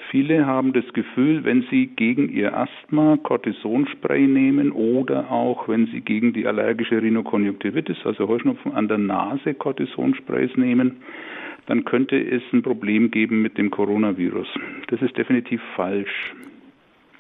Viele 0.10 0.48
haben 0.48 0.74
das 0.74 0.92
Gefühl, 0.94 1.44
wenn 1.44 1.64
sie 1.70 1.86
gegen 1.86 2.30
ihr 2.30 2.58
Asthma 2.58 3.18
Cortisonspray 3.18 4.26
nehmen 4.26 4.72
oder 4.72 5.30
auch 5.30 5.68
wenn 5.68 5.86
sie 5.88 6.02
gegen 6.02 6.34
die 6.34 6.48
allergische 6.48 7.00
Rhinokonjunktivitis, 7.00 7.98
also 8.06 8.28
Heuschnupfen 8.28 8.74
an 8.74 8.88
der 8.88 8.98
Nase 8.98 9.54
Cortisonsprays 9.54 10.56
nehmen, 10.56 10.98
dann 11.68 11.86
könnte 11.86 12.20
es 12.20 12.42
ein 12.52 12.64
Problem 12.64 13.12
geben 13.12 13.44
mit 13.44 13.60
dem 13.60 13.70
Coronavirus. 13.70 14.48
Das 14.88 15.00
ist 15.04 15.16
definitiv 15.16 15.62
falsch. 15.76 16.34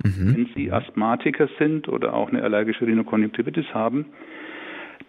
Mhm. 0.03 0.35
Wenn 0.35 0.49
Sie 0.55 0.71
Asthmatiker 0.71 1.47
sind 1.59 1.87
oder 1.87 2.15
auch 2.15 2.29
eine 2.29 2.41
allergische 2.41 2.87
Rhinokonjunktivitis 2.87 3.71
haben, 3.71 4.05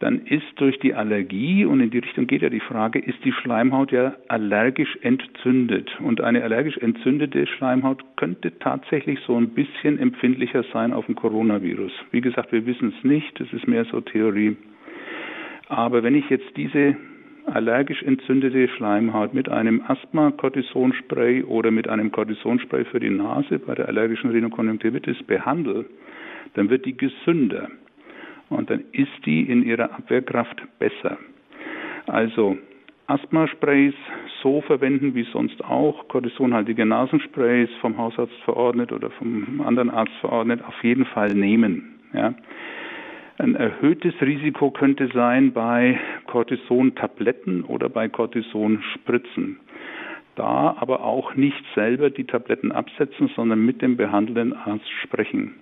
dann 0.00 0.24
ist 0.24 0.46
durch 0.56 0.78
die 0.78 0.94
Allergie, 0.94 1.66
und 1.66 1.80
in 1.80 1.90
die 1.90 1.98
Richtung 1.98 2.26
geht 2.26 2.40
ja 2.40 2.48
die 2.48 2.60
Frage, 2.60 2.98
ist 2.98 3.22
die 3.22 3.32
Schleimhaut 3.32 3.92
ja 3.92 4.14
allergisch 4.28 4.98
entzündet. 5.02 5.90
Und 6.00 6.22
eine 6.22 6.42
allergisch 6.42 6.78
entzündete 6.78 7.46
Schleimhaut 7.46 8.02
könnte 8.16 8.58
tatsächlich 8.58 9.20
so 9.26 9.36
ein 9.36 9.50
bisschen 9.50 9.98
empfindlicher 9.98 10.64
sein 10.72 10.94
auf 10.94 11.04
den 11.04 11.16
Coronavirus. 11.16 11.92
Wie 12.12 12.22
gesagt, 12.22 12.50
wir 12.50 12.64
wissen 12.64 12.94
es 12.96 13.04
nicht, 13.04 13.38
das 13.38 13.52
ist 13.52 13.68
mehr 13.68 13.84
so 13.84 14.00
Theorie. 14.00 14.56
Aber 15.68 16.02
wenn 16.02 16.14
ich 16.14 16.30
jetzt 16.30 16.56
diese 16.56 16.96
allergisch 17.44 18.02
entzündete 18.02 18.68
Schleimhaut 18.68 19.34
mit 19.34 19.50
einem 19.50 19.82
Asthma-Cortisonspray 19.86 21.42
oder 21.42 21.70
mit 21.70 21.88
einem 21.88 22.10
Cortisonspray 22.10 22.86
für 22.86 23.00
die 23.00 23.10
Nase 23.10 23.58
bei 23.58 23.74
der 23.74 23.88
allergischen 23.88 24.30
Rhinokonjunktivitis 24.30 25.22
behandle, 25.24 25.84
dann 26.54 26.70
wird 26.70 26.86
die 26.86 26.96
gesünder 26.96 27.68
und 28.50 28.68
dann 28.68 28.84
ist 28.92 29.24
die 29.24 29.42
in 29.42 29.64
ihrer 29.64 29.92
Abwehrkraft 29.92 30.62
besser. 30.78 31.16
Also 32.06 32.58
Asthma-Sprays 33.06 33.94
so 34.42 34.60
verwenden 34.60 35.14
wie 35.14 35.26
sonst 35.32 35.64
auch, 35.64 36.06
kortisonhaltige 36.08 36.86
Nasensprays 36.86 37.68
vom 37.80 37.98
Hausarzt 37.98 38.36
verordnet 38.44 38.92
oder 38.92 39.10
vom 39.10 39.60
anderen 39.62 39.90
Arzt 39.90 40.14
verordnet, 40.20 40.62
auf 40.64 40.84
jeden 40.84 41.06
Fall 41.06 41.34
nehmen. 41.34 41.98
Ja. 42.12 42.34
Ein 43.38 43.54
erhöhtes 43.54 44.14
Risiko 44.20 44.70
könnte 44.70 45.08
sein 45.14 45.52
bei 45.52 45.98
Cortison-Tabletten 46.26 47.64
oder 47.64 47.88
bei 47.88 48.08
Cortison-Spritzen. 48.08 49.58
Da 50.36 50.76
aber 50.78 51.02
auch 51.02 51.34
nicht 51.34 51.64
selber 51.74 52.10
die 52.10 52.24
Tabletten 52.24 52.70
absetzen, 52.70 53.30
sondern 53.34 53.64
mit 53.64 53.82
dem 53.82 53.96
behandelnden 53.96 54.52
Arzt 54.52 54.88
sprechen. 55.02 55.54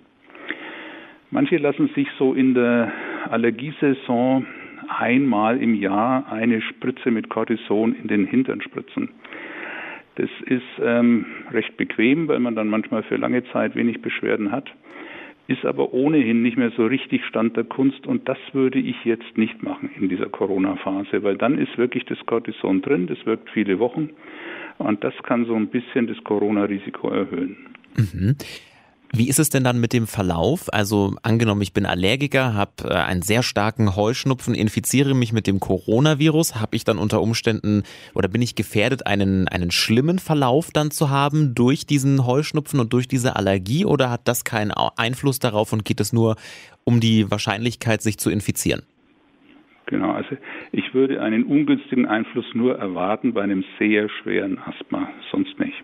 Manche 1.31 1.57
lassen 1.57 1.89
sich 1.95 2.07
so 2.17 2.33
in 2.33 2.53
der 2.53 2.91
Allergiesaison 3.29 4.45
einmal 4.87 5.61
im 5.61 5.75
Jahr 5.75 6.31
eine 6.31 6.61
Spritze 6.61 7.11
mit 7.11 7.29
Cortison 7.29 7.95
in 7.95 8.07
den 8.07 8.25
Hintern 8.25 8.61
spritzen. 8.61 9.09
Das 10.15 10.29
ist 10.45 10.63
ähm, 10.83 11.25
recht 11.51 11.77
bequem, 11.77 12.27
weil 12.27 12.39
man 12.39 12.55
dann 12.55 12.67
manchmal 12.67 13.03
für 13.03 13.15
lange 13.15 13.43
Zeit 13.51 13.75
wenig 13.75 14.01
Beschwerden 14.01 14.51
hat, 14.51 14.69
ist 15.47 15.65
aber 15.65 15.93
ohnehin 15.93 16.41
nicht 16.41 16.57
mehr 16.57 16.71
so 16.75 16.85
richtig 16.85 17.25
Stand 17.25 17.55
der 17.55 17.63
Kunst 17.63 18.05
und 18.05 18.27
das 18.27 18.37
würde 18.51 18.79
ich 18.79 19.05
jetzt 19.05 19.37
nicht 19.37 19.63
machen 19.63 19.89
in 19.97 20.09
dieser 20.09 20.27
Corona-Phase, 20.27 21.23
weil 21.23 21.37
dann 21.37 21.57
ist 21.57 21.77
wirklich 21.77 22.05
das 22.05 22.19
Cortison 22.25 22.81
drin, 22.81 23.07
das 23.07 23.25
wirkt 23.25 23.49
viele 23.51 23.79
Wochen 23.79 24.09
und 24.77 25.03
das 25.03 25.13
kann 25.23 25.45
so 25.45 25.55
ein 25.55 25.67
bisschen 25.67 26.07
das 26.07 26.21
Corona-Risiko 26.23 27.09
erhöhen. 27.09 27.57
Mhm. 27.95 28.35
Wie 29.11 29.27
ist 29.27 29.39
es 29.39 29.49
denn 29.49 29.63
dann 29.63 29.81
mit 29.81 29.91
dem 29.91 30.05
Verlauf? 30.05 30.71
Also 30.71 31.15
angenommen, 31.23 31.63
ich 31.63 31.73
bin 31.73 31.87
Allergiker, 31.87 32.53
habe 32.53 32.71
äh, 32.83 32.93
einen 32.93 33.23
sehr 33.23 33.41
starken 33.41 33.95
Heuschnupfen, 33.95 34.53
infiziere 34.53 35.15
mich 35.15 35.33
mit 35.33 35.47
dem 35.47 35.59
Coronavirus, 35.59 36.61
habe 36.61 36.75
ich 36.75 36.83
dann 36.83 36.99
unter 36.99 37.19
Umständen 37.19 37.83
oder 38.13 38.27
bin 38.27 38.43
ich 38.43 38.53
gefährdet, 38.53 39.07
einen, 39.07 39.47
einen 39.47 39.71
schlimmen 39.71 40.19
Verlauf 40.19 40.69
dann 40.71 40.91
zu 40.91 41.09
haben 41.09 41.55
durch 41.55 41.87
diesen 41.87 42.27
Heuschnupfen 42.27 42.79
und 42.79 42.93
durch 42.93 43.07
diese 43.07 43.35
Allergie 43.35 43.83
oder 43.83 44.11
hat 44.11 44.27
das 44.27 44.43
keinen 44.43 44.71
Einfluss 44.71 45.39
darauf 45.39 45.73
und 45.73 45.85
geht 45.85 45.99
es 45.99 46.13
nur 46.13 46.35
um 46.83 46.99
die 46.99 47.31
Wahrscheinlichkeit, 47.31 48.03
sich 48.03 48.19
zu 48.19 48.29
infizieren? 48.29 48.83
Genau, 49.87 50.11
also 50.11 50.37
ich 50.71 50.93
würde 50.93 51.19
einen 51.19 51.45
ungünstigen 51.45 52.05
Einfluss 52.05 52.45
nur 52.53 52.77
erwarten 52.77 53.33
bei 53.33 53.41
einem 53.41 53.63
sehr 53.79 54.07
schweren 54.07 54.59
Asthma, 54.59 55.09
sonst 55.31 55.59
nicht. 55.59 55.83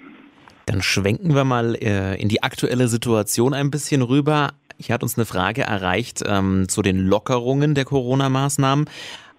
Dann 0.66 0.82
schwenken 0.82 1.36
wir 1.36 1.44
mal 1.44 1.76
äh, 1.76 2.20
in 2.20 2.30
die 2.30 2.44
aktuelle 2.44 2.88
Situation 2.88 3.54
ein 3.54 3.70
bisschen 3.70 4.02
rüber. 4.02 4.54
Hier 4.78 4.94
hat 4.94 5.04
uns 5.04 5.18
eine 5.18 5.26
Frage 5.26 5.62
erreicht 5.62 6.24
ähm, 6.28 6.68
zu 6.68 6.82
den 6.82 7.08
Lockerungen 7.08 7.76
der 7.76 7.86
Corona-Maßnahmen. 7.86 8.86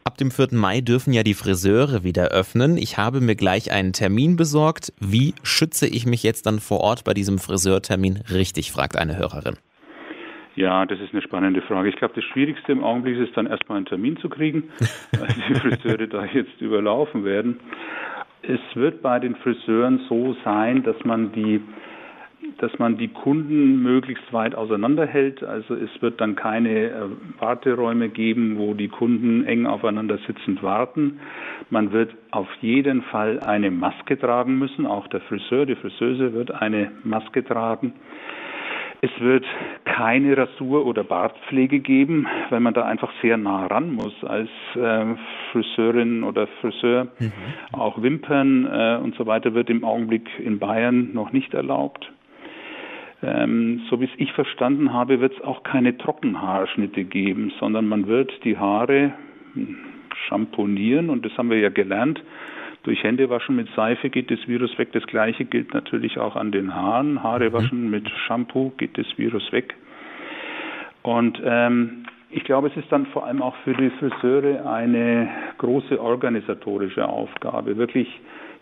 Ab 0.05 0.19
dem 0.19 0.31
4. 0.31 0.49
Mai 0.53 0.83
dürfen 0.83 1.13
ja 1.13 1.25
die 1.25 1.35
Friseure 1.35 2.05
wieder 2.05 2.29
öffnen. 2.29 2.77
Ich 2.77 2.97
habe 2.97 3.21
mir 3.21 3.35
gleich 3.35 3.73
einen 3.73 3.93
Termin 3.93 4.37
besorgt. 4.37 4.93
Wie 5.01 5.35
schütze 5.43 5.89
ich 5.89 6.07
mich 6.07 6.23
jetzt 6.23 6.47
dann 6.47 6.61
vor 6.61 6.81
Ort 6.81 7.03
bei 7.03 7.13
diesem 7.13 7.41
Friseurtermin 7.41 8.23
richtig, 8.33 8.71
fragt 8.71 8.97
eine 8.97 9.19
Hörerin. 9.19 9.57
Ja, 10.55 10.87
das 10.87 11.01
ist 11.01 11.13
eine 11.13 11.23
spannende 11.23 11.61
Frage. 11.61 11.89
Ich 11.89 11.97
glaube, 11.97 12.15
das 12.15 12.25
Schwierigste 12.25 12.71
im 12.71 12.85
Augenblick 12.85 13.19
ist 13.19 13.37
dann 13.37 13.47
erstmal 13.47 13.79
einen 13.79 13.87
Termin 13.87 14.17
zu 14.19 14.29
kriegen, 14.29 14.71
weil 15.19 15.29
die 15.29 15.55
Friseure 15.55 16.07
da 16.07 16.25
jetzt 16.25 16.61
überlaufen 16.61 17.25
werden. 17.25 17.59
Es 18.43 18.61
wird 18.75 19.03
bei 19.03 19.19
den 19.19 19.35
Friseuren 19.37 20.01
so 20.09 20.37
sein, 20.45 20.83
dass 20.83 21.03
man 21.05 21.33
die 21.33 21.61
dass 22.59 22.79
man 22.79 22.97
die 22.97 23.09
Kunden 23.09 23.83
möglichst 23.83 24.33
weit 24.33 24.55
auseinanderhält. 24.55 25.43
Also 25.43 25.75
es 25.75 25.91
wird 26.01 26.21
dann 26.21 26.37
keine 26.37 26.91
äh, 26.91 26.93
Warteräume 27.39 28.09
geben, 28.09 28.59
wo 28.59 28.75
die 28.75 28.89
Kunden 28.89 29.45
eng 29.45 29.67
aufeinander 29.67 30.19
sitzend 30.27 30.63
warten. 30.63 31.21
Man 31.71 31.93
wird 31.93 32.15
auf 32.31 32.49
jeden 32.61 33.03
Fall 33.03 33.41
eine 33.41 33.71
Maske 33.71 34.19
tragen 34.19 34.59
müssen. 34.59 34.87
Auch 34.87 35.09
der 35.09 35.21
Friseur, 35.23 35.67
die 35.67 35.75
Friseuse 35.75 36.33
wird 36.33 36.51
eine 36.51 36.93
Maske 37.05 37.45
tragen. 37.45 37.93
Es 39.03 39.11
wird 39.21 39.45
keine 39.97 40.37
Rasur- 40.37 40.85
oder 40.85 41.05
Bartpflege 41.05 41.81
geben, 41.81 42.27
weil 42.51 42.61
man 42.61 42.75
da 42.75 42.85
einfach 42.85 43.11
sehr 43.23 43.39
nah 43.39 43.67
ran 43.67 43.95
muss 43.95 44.13
als 44.25 44.51
äh, 44.75 45.07
Friseurin 45.51 46.23
oder 46.23 46.47
Friseur. 46.61 47.07
Mhm. 47.19 47.33
Auch 47.73 48.03
Wimpern 48.03 48.67
äh, 48.67 48.99
und 49.03 49.15
so 49.15 49.25
weiter 49.25 49.55
wird 49.55 49.71
im 49.71 49.85
Augenblick 49.85 50.29
in 50.39 50.59
Bayern 50.59 51.15
noch 51.15 51.33
nicht 51.33 51.55
erlaubt. 51.55 52.13
Ähm, 53.23 53.85
so 53.89 53.99
wie 53.99 54.05
es 54.05 54.11
ich 54.19 54.33
verstanden 54.33 54.93
habe, 54.93 55.21
wird 55.21 55.33
es 55.33 55.41
auch 55.43 55.63
keine 55.63 55.97
Trockenhaarschnitte 55.97 57.05
geben, 57.05 57.51
sondern 57.59 57.89
man 57.89 58.07
wird 58.07 58.31
die 58.45 58.59
Haare 58.59 59.15
hm, 59.55 59.79
schamponieren 60.29 61.09
und 61.09 61.25
das 61.25 61.33
haben 61.39 61.49
wir 61.49 61.59
ja 61.59 61.71
gelernt 61.71 62.23
durch 62.83 63.03
Händewaschen 63.03 63.57
mit 63.57 63.69
Seife 63.75 64.11
geht 64.11 64.31
das 64.31 64.39
Virus 64.47 64.79
weg. 64.79 64.93
Das 64.93 65.05
gleiche 65.09 65.45
gilt 65.45 65.75
natürlich 65.75 66.19
auch 66.19 66.37
an 66.37 66.53
den 66.53 66.73
Haaren. 66.73 67.21
Haare 67.21 67.49
mhm. 67.49 67.53
waschen 67.53 67.91
mit 67.91 68.09
Shampoo 68.29 68.71
geht 68.77 68.97
das 68.97 69.07
Virus 69.17 69.51
weg. 69.51 69.75
Und 71.07 71.41
ähm, 71.45 72.03
ich 72.31 72.43
glaube, 72.43 72.67
es 72.67 72.77
ist 72.77 72.91
dann 72.91 73.07
vor 73.07 73.25
allem 73.27 73.41
auch 73.41 73.55
für 73.63 73.75
die 73.75 73.91
Friseure 73.91 74.69
eine 74.69 75.29
große 75.59 76.03
organisatorische 76.03 77.09
Aufgabe, 77.09 77.77
wirklich 77.77 78.09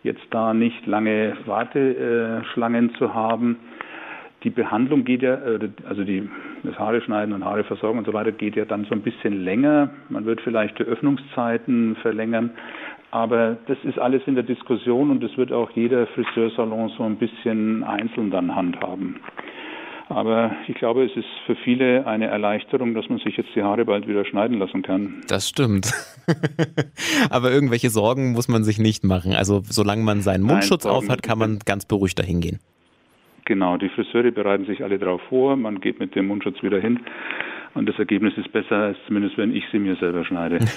jetzt 0.03 0.21
da 0.29 0.53
nicht 0.53 0.87
lange 0.87 1.39
Warteschlangen 1.47 2.95
zu 2.97 3.15
haben. 3.15 3.57
Die 4.43 4.51
Behandlung 4.51 5.05
geht 5.05 5.23
ja, 5.23 5.37
äh, 5.37 5.71
also 5.89 6.05
die, 6.05 6.29
das 6.65 6.79
Haare 6.79 7.01
schneiden 7.01 7.33
und 7.33 7.47
Haare 7.47 7.65
versorgen 7.65 7.99
und 7.99 8.05
so 8.05 8.13
weiter 8.13 8.33
geht 8.33 8.57
ja 8.57 8.67
dann 8.67 8.85
so 8.85 8.95
ein 8.95 9.01
bisschen 9.01 9.43
länger. 9.43 9.89
Man 10.11 10.27
wird 10.27 10.43
vielleicht 10.43 10.79
die 10.79 10.83
Öffnungszeiten 10.83 11.97
verlängern. 12.03 12.51
Aber 13.11 13.57
das 13.69 13.79
ist 13.85 13.99
alles 13.99 14.21
in 14.27 14.35
der 14.35 14.45
Diskussion 14.45 15.11
und 15.11 15.23
das 15.23 15.35
wird 15.39 15.51
auch 15.51 15.71
jeder 15.71 16.07
Friseursalon 16.09 16.91
so 16.91 17.05
ein 17.05 17.17
bisschen 17.17 17.85
einzeln 17.85 18.31
dann 18.31 18.55
handhaben. 18.55 19.17
Aber 20.09 20.55
ich 20.69 20.75
glaube, 20.75 21.05
es 21.05 21.17
ist 21.17 21.29
für 21.47 21.57
viele 21.57 22.07
eine 22.07 22.27
Erleichterung, 22.27 22.95
dass 22.95 23.09
man 23.09 23.19
sich 23.19 23.37
jetzt 23.37 23.51
die 23.55 23.63
Haare 23.63 23.85
bald 23.85 24.07
wieder 24.07 24.25
schneiden 24.25 24.59
lassen 24.59 24.83
kann. 24.83 25.23
Das 25.29 25.49
stimmt. 25.49 25.93
Aber 27.31 27.51
irgendwelche 27.51 27.89
Sorgen 27.91 28.33
muss 28.33 28.49
man 28.49 28.65
sich 28.65 28.79
nicht 28.79 29.05
machen. 29.05 29.33
Also 29.35 29.63
solange 29.65 30.03
man 30.03 30.21
seinen 30.21 30.45
Mundschutz 30.45 30.85
aufhat, 30.85 31.23
kann 31.23 31.39
man 31.39 31.59
ganz 31.65 31.87
beruhigt 31.87 32.19
dahin 32.19 32.41
gehen. 32.41 32.61
Genau, 33.47 33.77
die 33.77 33.89
Friseure 33.91 34.31
bereiten 34.31 34.67
sich 34.67 34.83
alle 34.83 34.99
darauf 34.99 35.21
vor. 35.29 35.57
Man 35.57 35.81
geht 35.81 36.01
mit 36.01 36.15
dem 36.15 36.27
Mundschutz 36.27 36.63
wieder 36.63 36.81
hin. 36.81 37.01
Und 37.75 37.89
das 37.89 37.99
Ergebnis 37.99 38.35
ist 38.37 38.53
besser, 38.53 38.77
als 38.77 38.99
zumindest 39.07 39.37
wenn 39.37 39.55
ich 39.55 39.65
sie 39.73 39.79
mir 39.79 39.97
selber 39.97 40.25
schneide. 40.25 40.61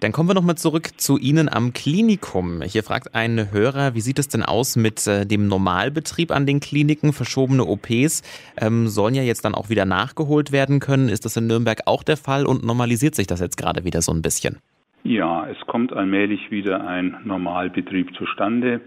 Dann 0.00 0.12
kommen 0.12 0.30
wir 0.30 0.34
nochmal 0.34 0.56
zurück 0.56 0.98
zu 0.98 1.18
Ihnen 1.18 1.50
am 1.50 1.74
Klinikum. 1.74 2.62
Hier 2.62 2.82
fragt 2.82 3.14
ein 3.14 3.52
Hörer, 3.52 3.94
wie 3.94 4.00
sieht 4.00 4.18
es 4.18 4.28
denn 4.28 4.42
aus 4.42 4.76
mit 4.76 5.06
äh, 5.06 5.26
dem 5.26 5.46
Normalbetrieb 5.46 6.30
an 6.30 6.46
den 6.46 6.58
Kliniken? 6.60 7.12
Verschobene 7.12 7.66
OPs 7.66 8.22
ähm, 8.58 8.88
sollen 8.88 9.14
ja 9.14 9.22
jetzt 9.22 9.44
dann 9.44 9.54
auch 9.54 9.68
wieder 9.68 9.84
nachgeholt 9.84 10.52
werden 10.52 10.80
können. 10.80 11.10
Ist 11.10 11.26
das 11.26 11.36
in 11.36 11.46
Nürnberg 11.46 11.80
auch 11.84 12.02
der 12.02 12.16
Fall 12.16 12.46
und 12.46 12.64
normalisiert 12.64 13.14
sich 13.14 13.26
das 13.26 13.40
jetzt 13.40 13.58
gerade 13.58 13.84
wieder 13.84 14.00
so 14.00 14.10
ein 14.10 14.22
bisschen? 14.22 14.56
Ja, 15.02 15.46
es 15.46 15.60
kommt 15.66 15.92
allmählich 15.92 16.50
wieder 16.50 16.86
ein 16.86 17.16
Normalbetrieb 17.24 18.16
zustande. 18.16 18.80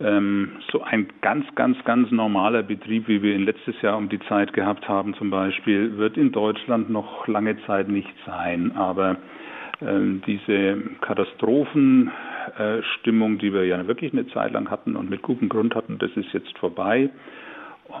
Ähm, 0.00 0.50
so 0.70 0.82
ein 0.82 1.08
ganz, 1.22 1.46
ganz, 1.54 1.82
ganz 1.84 2.10
normaler 2.10 2.62
Betrieb, 2.62 3.08
wie 3.08 3.22
wir 3.22 3.34
ihn 3.34 3.46
letztes 3.46 3.80
Jahr 3.80 3.96
um 3.96 4.10
die 4.10 4.20
Zeit 4.28 4.52
gehabt 4.52 4.86
haben 4.86 5.14
zum 5.14 5.30
Beispiel, 5.30 5.96
wird 5.96 6.18
in 6.18 6.30
Deutschland 6.30 6.90
noch 6.90 7.26
lange 7.26 7.56
Zeit 7.64 7.88
nicht 7.88 8.12
sein. 8.26 8.72
Aber 8.76 9.16
diese 10.26 10.78
Katastrophenstimmung, 11.00 13.38
die 13.38 13.52
wir 13.52 13.64
ja 13.64 13.86
wirklich 13.86 14.12
eine 14.12 14.26
Zeit 14.28 14.52
lang 14.52 14.70
hatten 14.70 14.96
und 14.96 15.10
mit 15.10 15.22
gutem 15.22 15.48
Grund 15.48 15.74
hatten, 15.74 15.98
das 15.98 16.10
ist 16.16 16.32
jetzt 16.32 16.56
vorbei. 16.58 17.10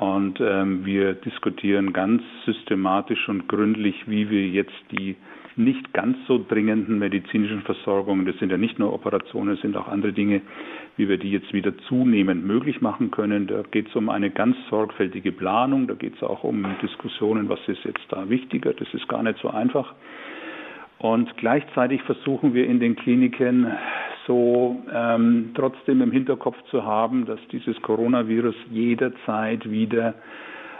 Und 0.00 0.40
ähm, 0.40 0.86
wir 0.86 1.14
diskutieren 1.14 1.92
ganz 1.92 2.22
systematisch 2.46 3.28
und 3.28 3.48
gründlich, 3.48 4.08
wie 4.08 4.30
wir 4.30 4.48
jetzt 4.48 4.72
die 4.90 5.16
nicht 5.56 5.92
ganz 5.92 6.16
so 6.26 6.42
dringenden 6.48 6.98
medizinischen 6.98 7.60
Versorgungen, 7.62 8.24
das 8.24 8.38
sind 8.38 8.50
ja 8.50 8.56
nicht 8.56 8.78
nur 8.78 8.90
Operationen, 8.92 9.54
es 9.54 9.60
sind 9.60 9.76
auch 9.76 9.88
andere 9.88 10.14
Dinge, 10.14 10.40
wie 10.96 11.10
wir 11.10 11.18
die 11.18 11.30
jetzt 11.30 11.52
wieder 11.52 11.76
zunehmend 11.88 12.46
möglich 12.46 12.80
machen 12.80 13.10
können. 13.10 13.46
Da 13.46 13.62
geht 13.70 13.88
es 13.88 13.94
um 13.94 14.08
eine 14.08 14.30
ganz 14.30 14.56
sorgfältige 14.70 15.30
Planung, 15.30 15.88
da 15.88 15.94
geht 15.94 16.16
es 16.16 16.22
auch 16.22 16.42
um 16.42 16.64
Diskussionen, 16.80 17.50
was 17.50 17.60
ist 17.66 17.84
jetzt 17.84 18.06
da 18.08 18.30
wichtiger, 18.30 18.72
das 18.72 18.88
ist 18.94 19.06
gar 19.08 19.22
nicht 19.22 19.38
so 19.40 19.50
einfach. 19.50 19.94
Und 21.02 21.36
gleichzeitig 21.36 22.00
versuchen 22.02 22.54
wir 22.54 22.64
in 22.66 22.78
den 22.78 22.94
Kliniken 22.94 23.66
so 24.28 24.80
ähm, 24.94 25.50
trotzdem 25.54 26.00
im 26.00 26.12
Hinterkopf 26.12 26.56
zu 26.70 26.84
haben, 26.84 27.26
dass 27.26 27.40
dieses 27.50 27.80
Coronavirus 27.82 28.54
jederzeit 28.70 29.68
wieder 29.68 30.14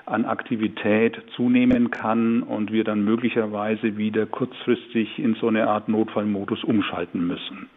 an 0.07 0.25
Aktivität 0.25 1.21
zunehmen 1.35 1.91
kann 1.91 2.45
und 2.45 2.73
wir 2.73 2.85
dann 2.85 3.05
möglicherweise 3.05 3.97
wieder 3.97 4.27
kurzfristig 4.27 5.19
in 5.19 5.35
so 5.35 5.49
eine 5.49 5.69
Art 5.69 5.89
Notfallmodus 5.89 6.63
umschalten 6.63 7.27
müssen. 7.27 7.69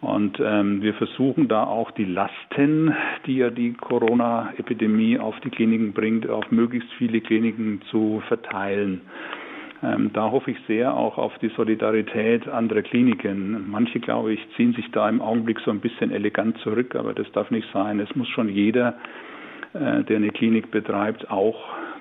Und 0.00 0.40
ähm, 0.44 0.82
wir 0.82 0.94
versuchen 0.94 1.46
da 1.46 1.62
auch 1.62 1.92
die 1.92 2.04
Lasten, 2.04 2.92
die 3.24 3.36
ja 3.36 3.50
die 3.50 3.72
Corona-Epidemie 3.72 5.20
auf 5.20 5.38
die 5.40 5.50
Kliniken 5.50 5.92
bringt, 5.92 6.28
auf 6.28 6.50
möglichst 6.50 6.92
viele 6.94 7.20
Kliniken 7.20 7.82
zu 7.90 8.20
verteilen. 8.26 9.02
Ähm, 9.82 10.10
da 10.12 10.30
hoffe 10.30 10.50
ich 10.50 10.58
sehr 10.66 10.94
auch 10.94 11.18
auf 11.18 11.36
die 11.38 11.48
Solidarität 11.50 12.48
anderer 12.48 12.82
Kliniken. 12.82 13.70
Manche, 13.70 14.00
glaube 14.00 14.32
ich, 14.32 14.40
ziehen 14.56 14.72
sich 14.72 14.90
da 14.92 15.08
im 15.08 15.20
Augenblick 15.20 15.60
so 15.60 15.70
ein 15.70 15.80
bisschen 15.80 16.10
elegant 16.10 16.58
zurück, 16.58 16.94
aber 16.94 17.12
das 17.12 17.30
darf 17.32 17.50
nicht 17.50 17.68
sein. 17.72 18.00
Es 18.00 18.14
muss 18.14 18.28
schon 18.28 18.48
jeder, 18.48 18.94
äh, 19.74 20.02
der 20.04 20.16
eine 20.16 20.30
Klinik 20.30 20.70
betreibt, 20.70 21.30
auch 21.30 21.56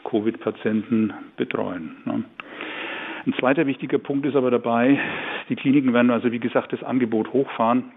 Covid-Patienten 0.06 1.14
betreuen. 1.36 1.98
Ne? 2.06 2.24
Ein 3.26 3.34
zweiter 3.40 3.66
wichtiger 3.66 3.98
Punkt 3.98 4.26
ist 4.26 4.36
aber 4.36 4.52
dabei, 4.52 5.00
die 5.50 5.56
Kliniken 5.56 5.94
werden 5.94 6.12
also, 6.12 6.32
wie 6.32 6.40
gesagt, 6.40 6.72
das 6.72 6.84
Angebot 6.84 7.34
hochfahren. 7.34 7.92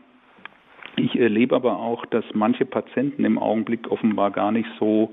Ich 0.97 1.19
erlebe 1.19 1.55
aber 1.55 1.77
auch, 1.77 2.07
dass 2.07 2.25
manche 2.35 2.65
Patienten 2.65 3.25
im 3.25 3.39
Augenblick 3.39 3.91
offenbar 3.91 4.31
gar 4.31 4.51
nicht 4.51 4.69
so 4.81 5.13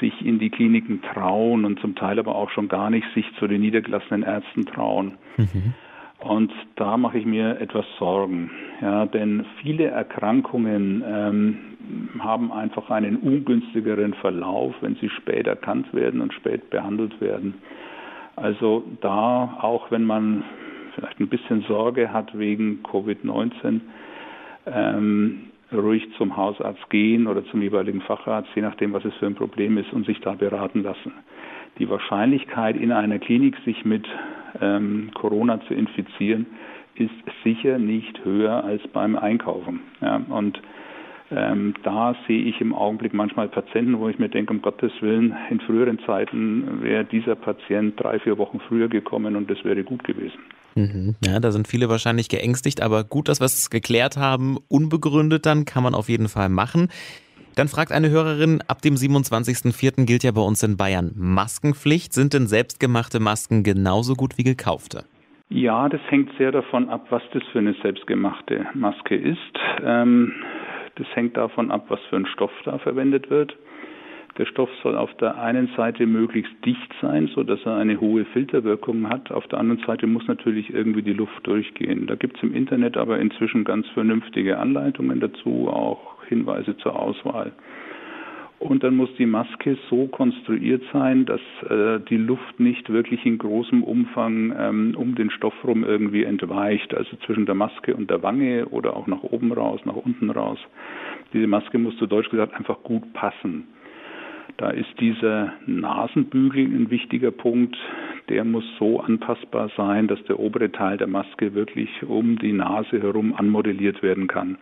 sich 0.00 0.24
in 0.24 0.38
die 0.38 0.50
Kliniken 0.50 1.02
trauen 1.02 1.64
und 1.64 1.80
zum 1.80 1.94
Teil 1.94 2.18
aber 2.18 2.34
auch 2.34 2.50
schon 2.50 2.68
gar 2.68 2.90
nicht 2.90 3.06
sich 3.14 3.26
zu 3.38 3.46
den 3.46 3.60
niedergelassenen 3.60 4.22
Ärzten 4.22 4.66
trauen. 4.66 5.12
Mhm. 5.36 5.74
Und 6.20 6.52
da 6.76 6.96
mache 6.96 7.18
ich 7.18 7.26
mir 7.26 7.60
etwas 7.60 7.84
Sorgen, 7.98 8.50
ja, 8.80 9.04
denn 9.04 9.44
viele 9.60 9.86
Erkrankungen 9.86 11.04
ähm, 11.06 11.58
haben 12.18 12.50
einfach 12.50 12.88
einen 12.90 13.16
ungünstigeren 13.16 14.14
Verlauf, 14.14 14.74
wenn 14.80 14.96
sie 14.96 15.10
spät 15.10 15.46
erkannt 15.46 15.92
werden 15.92 16.20
und 16.20 16.32
spät 16.32 16.70
behandelt 16.70 17.20
werden. 17.20 17.54
Also 18.36 18.84
da, 19.00 19.58
auch 19.60 19.90
wenn 19.90 20.04
man 20.04 20.44
vielleicht 20.94 21.20
ein 21.20 21.28
bisschen 21.28 21.62
Sorge 21.62 22.12
hat 22.12 22.36
wegen 22.38 22.80
Covid-19, 22.84 23.80
ähm, 24.66 25.50
ruhig 25.78 26.06
zum 26.16 26.36
Hausarzt 26.36 26.88
gehen 26.90 27.26
oder 27.26 27.44
zum 27.46 27.62
jeweiligen 27.62 28.00
Facharzt, 28.00 28.50
je 28.54 28.62
nachdem, 28.62 28.92
was 28.92 29.04
es 29.04 29.14
für 29.14 29.26
ein 29.26 29.34
Problem 29.34 29.78
ist, 29.78 29.92
und 29.92 30.06
sich 30.06 30.20
da 30.20 30.34
beraten 30.34 30.82
lassen. 30.82 31.12
Die 31.78 31.88
Wahrscheinlichkeit, 31.88 32.76
in 32.76 32.92
einer 32.92 33.18
Klinik 33.18 33.56
sich 33.64 33.84
mit 33.84 34.06
ähm, 34.60 35.10
Corona 35.14 35.60
zu 35.62 35.74
infizieren, 35.74 36.46
ist 36.94 37.10
sicher 37.42 37.78
nicht 37.78 38.24
höher 38.24 38.62
als 38.64 38.86
beim 38.88 39.16
Einkaufen. 39.16 39.80
Ja, 40.00 40.20
und 40.28 40.60
ähm, 41.30 41.74
da 41.82 42.14
sehe 42.26 42.44
ich 42.44 42.60
im 42.60 42.74
Augenblick 42.74 43.14
manchmal 43.14 43.48
Patienten, 43.48 43.98
wo 43.98 44.08
ich 44.08 44.18
mir 44.18 44.28
denke, 44.28 44.52
um 44.52 44.62
Gottes 44.62 44.92
Willen, 45.00 45.34
in 45.50 45.60
früheren 45.60 45.98
Zeiten 46.00 46.82
wäre 46.82 47.04
dieser 47.04 47.34
Patient 47.34 48.00
drei, 48.00 48.18
vier 48.18 48.38
Wochen 48.38 48.60
früher 48.60 48.88
gekommen 48.88 49.34
und 49.34 49.50
das 49.50 49.64
wäre 49.64 49.82
gut 49.82 50.04
gewesen. 50.04 50.38
Mhm. 50.74 51.16
Ja, 51.24 51.40
da 51.40 51.52
sind 51.52 51.68
viele 51.68 51.88
wahrscheinlich 51.88 52.28
geängstigt, 52.28 52.82
aber 52.82 53.04
gut, 53.04 53.28
dass 53.28 53.40
wir 53.40 53.46
es 53.46 53.70
geklärt 53.70 54.16
haben. 54.16 54.58
Unbegründet 54.68 55.46
dann 55.46 55.64
kann 55.64 55.82
man 55.82 55.94
auf 55.94 56.08
jeden 56.08 56.28
Fall 56.28 56.48
machen. 56.48 56.88
Dann 57.56 57.68
fragt 57.68 57.92
eine 57.92 58.10
Hörerin, 58.10 58.62
ab 58.66 58.82
dem 58.82 58.94
27.04. 58.94 60.06
gilt 60.06 60.24
ja 60.24 60.32
bei 60.32 60.40
uns 60.40 60.62
in 60.64 60.76
Bayern 60.76 61.12
Maskenpflicht. 61.14 62.12
Sind 62.12 62.34
denn 62.34 62.48
selbstgemachte 62.48 63.20
Masken 63.20 63.62
genauso 63.62 64.14
gut 64.14 64.38
wie 64.38 64.42
gekaufte? 64.42 65.04
Ja, 65.50 65.88
das 65.88 66.00
hängt 66.08 66.30
sehr 66.36 66.50
davon 66.50 66.88
ab, 66.88 67.06
was 67.10 67.22
das 67.32 67.44
für 67.52 67.60
eine 67.60 67.74
selbstgemachte 67.80 68.66
Maske 68.74 69.14
ist. 69.14 69.38
Ähm, 69.84 70.32
das 70.96 71.06
hängt 71.14 71.36
davon 71.36 71.70
ab, 71.70 71.84
was 71.88 72.00
für 72.10 72.16
ein 72.16 72.26
Stoff 72.26 72.50
da 72.64 72.78
verwendet 72.78 73.30
wird. 73.30 73.56
Der 74.36 74.46
Stoff 74.46 74.70
soll 74.82 74.96
auf 74.96 75.14
der 75.18 75.40
einen 75.40 75.68
Seite 75.76 76.06
möglichst 76.06 76.52
dicht 76.64 76.92
sein, 77.00 77.28
so 77.28 77.44
dass 77.44 77.64
er 77.64 77.76
eine 77.76 78.00
hohe 78.00 78.24
Filterwirkung 78.24 79.08
hat. 79.08 79.30
Auf 79.30 79.46
der 79.46 79.60
anderen 79.60 79.84
Seite 79.86 80.08
muss 80.08 80.26
natürlich 80.26 80.74
irgendwie 80.74 81.02
die 81.02 81.12
Luft 81.12 81.46
durchgehen. 81.46 82.08
Da 82.08 82.16
gibt 82.16 82.36
es 82.36 82.42
im 82.42 82.52
Internet 82.52 82.96
aber 82.96 83.20
inzwischen 83.20 83.62
ganz 83.62 83.86
vernünftige 83.90 84.58
Anleitungen 84.58 85.20
dazu, 85.20 85.68
auch 85.68 86.24
Hinweise 86.24 86.76
zur 86.78 86.98
Auswahl. 86.98 87.52
Und 88.58 88.82
dann 88.82 88.96
muss 88.96 89.10
die 89.18 89.26
Maske 89.26 89.76
so 89.90 90.06
konstruiert 90.06 90.82
sein, 90.92 91.26
dass 91.26 91.40
äh, 91.68 92.00
die 92.08 92.16
Luft 92.16 92.58
nicht 92.58 92.90
wirklich 92.90 93.24
in 93.26 93.38
großem 93.38 93.84
Umfang 93.84 94.54
ähm, 94.58 94.94
um 94.96 95.14
den 95.14 95.30
Stoff 95.30 95.54
rum 95.64 95.84
irgendwie 95.84 96.24
entweicht, 96.24 96.94
also 96.94 97.16
zwischen 97.26 97.46
der 97.46 97.54
Maske 97.54 97.94
und 97.94 98.10
der 98.10 98.22
Wange 98.22 98.66
oder 98.66 98.96
auch 98.96 99.06
nach 99.06 99.22
oben 99.22 99.52
raus, 99.52 99.80
nach 99.84 99.96
unten 99.96 100.30
raus. 100.30 100.58
Diese 101.32 101.46
Maske 101.46 101.78
muss 101.78 101.96
zu 101.98 102.06
Deutsch 102.06 102.30
gesagt 102.30 102.54
einfach 102.54 102.82
gut 102.82 103.12
passen. 103.12 103.68
Da 104.56 104.70
ist 104.70 105.00
dieser 105.00 105.52
Nasenbügel 105.66 106.64
ein 106.64 106.90
wichtiger 106.90 107.32
Punkt. 107.32 107.76
Der 108.28 108.44
muss 108.44 108.64
so 108.78 109.00
anpassbar 109.00 109.70
sein, 109.76 110.06
dass 110.06 110.22
der 110.24 110.38
obere 110.38 110.70
Teil 110.70 110.96
der 110.96 111.08
Maske 111.08 111.54
wirklich 111.54 111.90
um 112.04 112.38
die 112.38 112.52
Nase 112.52 113.02
herum 113.02 113.34
anmodelliert 113.36 114.02
werden 114.02 114.28
kann. 114.28 114.56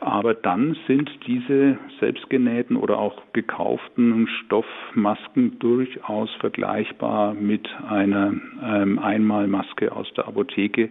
Aber 0.00 0.32
dann 0.32 0.76
sind 0.86 1.10
diese 1.26 1.76
selbstgenähten 1.98 2.76
oder 2.76 2.98
auch 2.98 3.22
gekauften 3.34 4.28
Stoffmasken 4.44 5.58
durchaus 5.58 6.30
vergleichbar 6.36 7.34
mit 7.34 7.68
einer 7.86 8.32
ähm, 8.64 8.98
Einmalmaske 8.98 9.92
aus 9.92 10.10
der 10.14 10.26
Apotheke. 10.26 10.88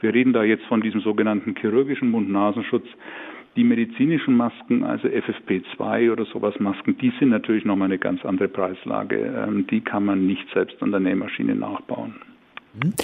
Wir 0.00 0.14
reden 0.14 0.32
da 0.32 0.44
jetzt 0.44 0.64
von 0.64 0.80
diesem 0.80 1.00
sogenannten 1.02 1.54
chirurgischen 1.56 2.10
Mund-Nasenschutz. 2.10 2.86
Die 3.56 3.64
medizinischen 3.64 4.36
Masken, 4.36 4.82
also 4.82 5.08
FFP2 5.08 6.10
oder 6.10 6.24
sowas 6.24 6.54
Masken, 6.58 6.96
die 6.96 7.12
sind 7.18 7.28
natürlich 7.28 7.64
nochmal 7.64 7.86
eine 7.86 7.98
ganz 7.98 8.24
andere 8.24 8.48
Preislage. 8.48 9.18
Ähm, 9.18 9.66
die 9.66 9.80
kann 9.82 10.06
man 10.06 10.26
nicht 10.26 10.46
selbst 10.54 10.82
an 10.82 10.90
der 10.90 11.00
Nähmaschine 11.00 11.54
nachbauen. 11.54 12.14
Mhm. 12.74 12.94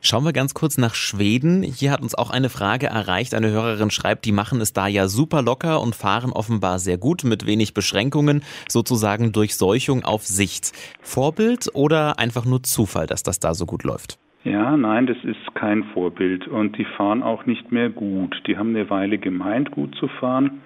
Schauen 0.00 0.24
wir 0.24 0.32
ganz 0.32 0.54
kurz 0.54 0.78
nach 0.78 0.94
Schweden. 0.94 1.62
Hier 1.64 1.90
hat 1.90 2.02
uns 2.02 2.14
auch 2.14 2.30
eine 2.30 2.48
Frage 2.48 2.86
erreicht. 2.86 3.34
Eine 3.34 3.50
Hörerin 3.50 3.90
schreibt, 3.90 4.24
die 4.24 4.32
machen 4.32 4.60
es 4.60 4.72
da 4.72 4.86
ja 4.86 5.08
super 5.08 5.42
locker 5.42 5.82
und 5.82 5.96
fahren 5.96 6.32
offenbar 6.32 6.78
sehr 6.78 6.98
gut 6.98 7.24
mit 7.24 7.46
wenig 7.46 7.74
Beschränkungen, 7.74 8.42
sozusagen 8.68 9.32
Durchseuchung 9.32 10.04
auf 10.04 10.24
Sicht. 10.24 10.72
Vorbild 11.02 11.70
oder 11.74 12.18
einfach 12.18 12.44
nur 12.44 12.62
Zufall, 12.62 13.06
dass 13.06 13.24
das 13.24 13.40
da 13.40 13.54
so 13.54 13.66
gut 13.66 13.82
läuft? 13.82 14.18
Ja, 14.44 14.76
nein, 14.76 15.06
das 15.06 15.16
ist 15.24 15.54
kein 15.54 15.84
Vorbild 15.92 16.46
und 16.46 16.78
die 16.78 16.84
fahren 16.84 17.22
auch 17.22 17.44
nicht 17.46 17.72
mehr 17.72 17.90
gut. 17.90 18.40
Die 18.46 18.56
haben 18.56 18.70
eine 18.70 18.88
Weile 18.88 19.18
gemeint, 19.18 19.72
gut 19.72 19.94
zu 19.96 20.06
fahren. 20.06 20.62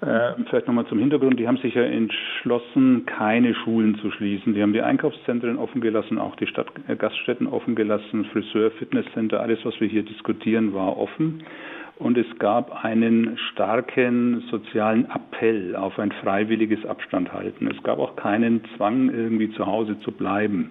Äh, 0.00 0.34
vielleicht 0.48 0.68
nochmal 0.68 0.86
zum 0.86 1.00
Hintergrund. 1.00 1.40
Die 1.40 1.48
haben 1.48 1.56
sich 1.56 1.74
ja 1.74 1.82
entschlossen, 1.82 3.04
keine 3.06 3.54
Schulen 3.54 3.96
zu 3.96 4.12
schließen. 4.12 4.54
Die 4.54 4.62
haben 4.62 4.72
die 4.72 4.82
Einkaufszentren 4.82 5.56
offen 5.56 5.80
gelassen, 5.80 6.18
auch 6.18 6.36
die 6.36 6.46
Stadt, 6.46 6.68
äh, 6.86 6.94
Gaststätten 6.94 7.48
offen 7.48 7.74
gelassen, 7.74 8.26
Friseur, 8.26 8.70
Fitnesscenter, 8.72 9.40
alles, 9.40 9.58
was 9.64 9.80
wir 9.80 9.88
hier 9.88 10.04
diskutieren, 10.04 10.72
war 10.72 10.96
offen. 10.96 11.42
Und 11.96 12.16
es 12.16 12.26
gab 12.38 12.84
einen 12.84 13.36
starken 13.50 14.44
sozialen 14.50 15.06
Appell 15.10 15.74
auf 15.74 15.98
ein 15.98 16.12
freiwilliges 16.12 16.86
Abstandhalten. 16.86 17.68
Es 17.68 17.82
gab 17.82 17.98
auch 17.98 18.14
keinen 18.14 18.62
Zwang, 18.76 19.08
irgendwie 19.08 19.50
zu 19.50 19.66
Hause 19.66 19.98
zu 20.00 20.12
bleiben. 20.12 20.70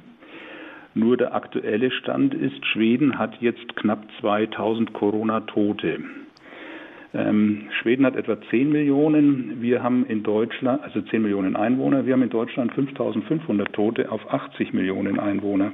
Nur 0.98 1.16
der 1.16 1.36
aktuelle 1.36 1.92
Stand 1.92 2.34
ist, 2.34 2.66
Schweden 2.66 3.20
hat 3.20 3.40
jetzt 3.40 3.76
knapp 3.76 4.00
2000 4.20 4.94
Corona-Tote. 4.94 6.00
Ähm, 7.14 7.68
Schweden 7.80 8.04
hat 8.04 8.16
etwa 8.16 8.42
10 8.50 8.72
Millionen. 8.72 9.62
Wir 9.62 9.84
haben 9.84 10.08
in 10.08 10.24
Deutschland, 10.24 10.82
also 10.82 11.02
10 11.02 11.22
Millionen 11.22 11.56
Einwohner. 11.56 12.08
Wir 12.08 12.14
haben 12.14 12.24
in 12.24 12.32
Deutschland 12.32 12.74
5500 12.74 13.72
Tote 13.74 14.12
auf 14.12 14.34
80 14.34 14.74
Millionen 14.74 15.20
Einwohner. 15.20 15.72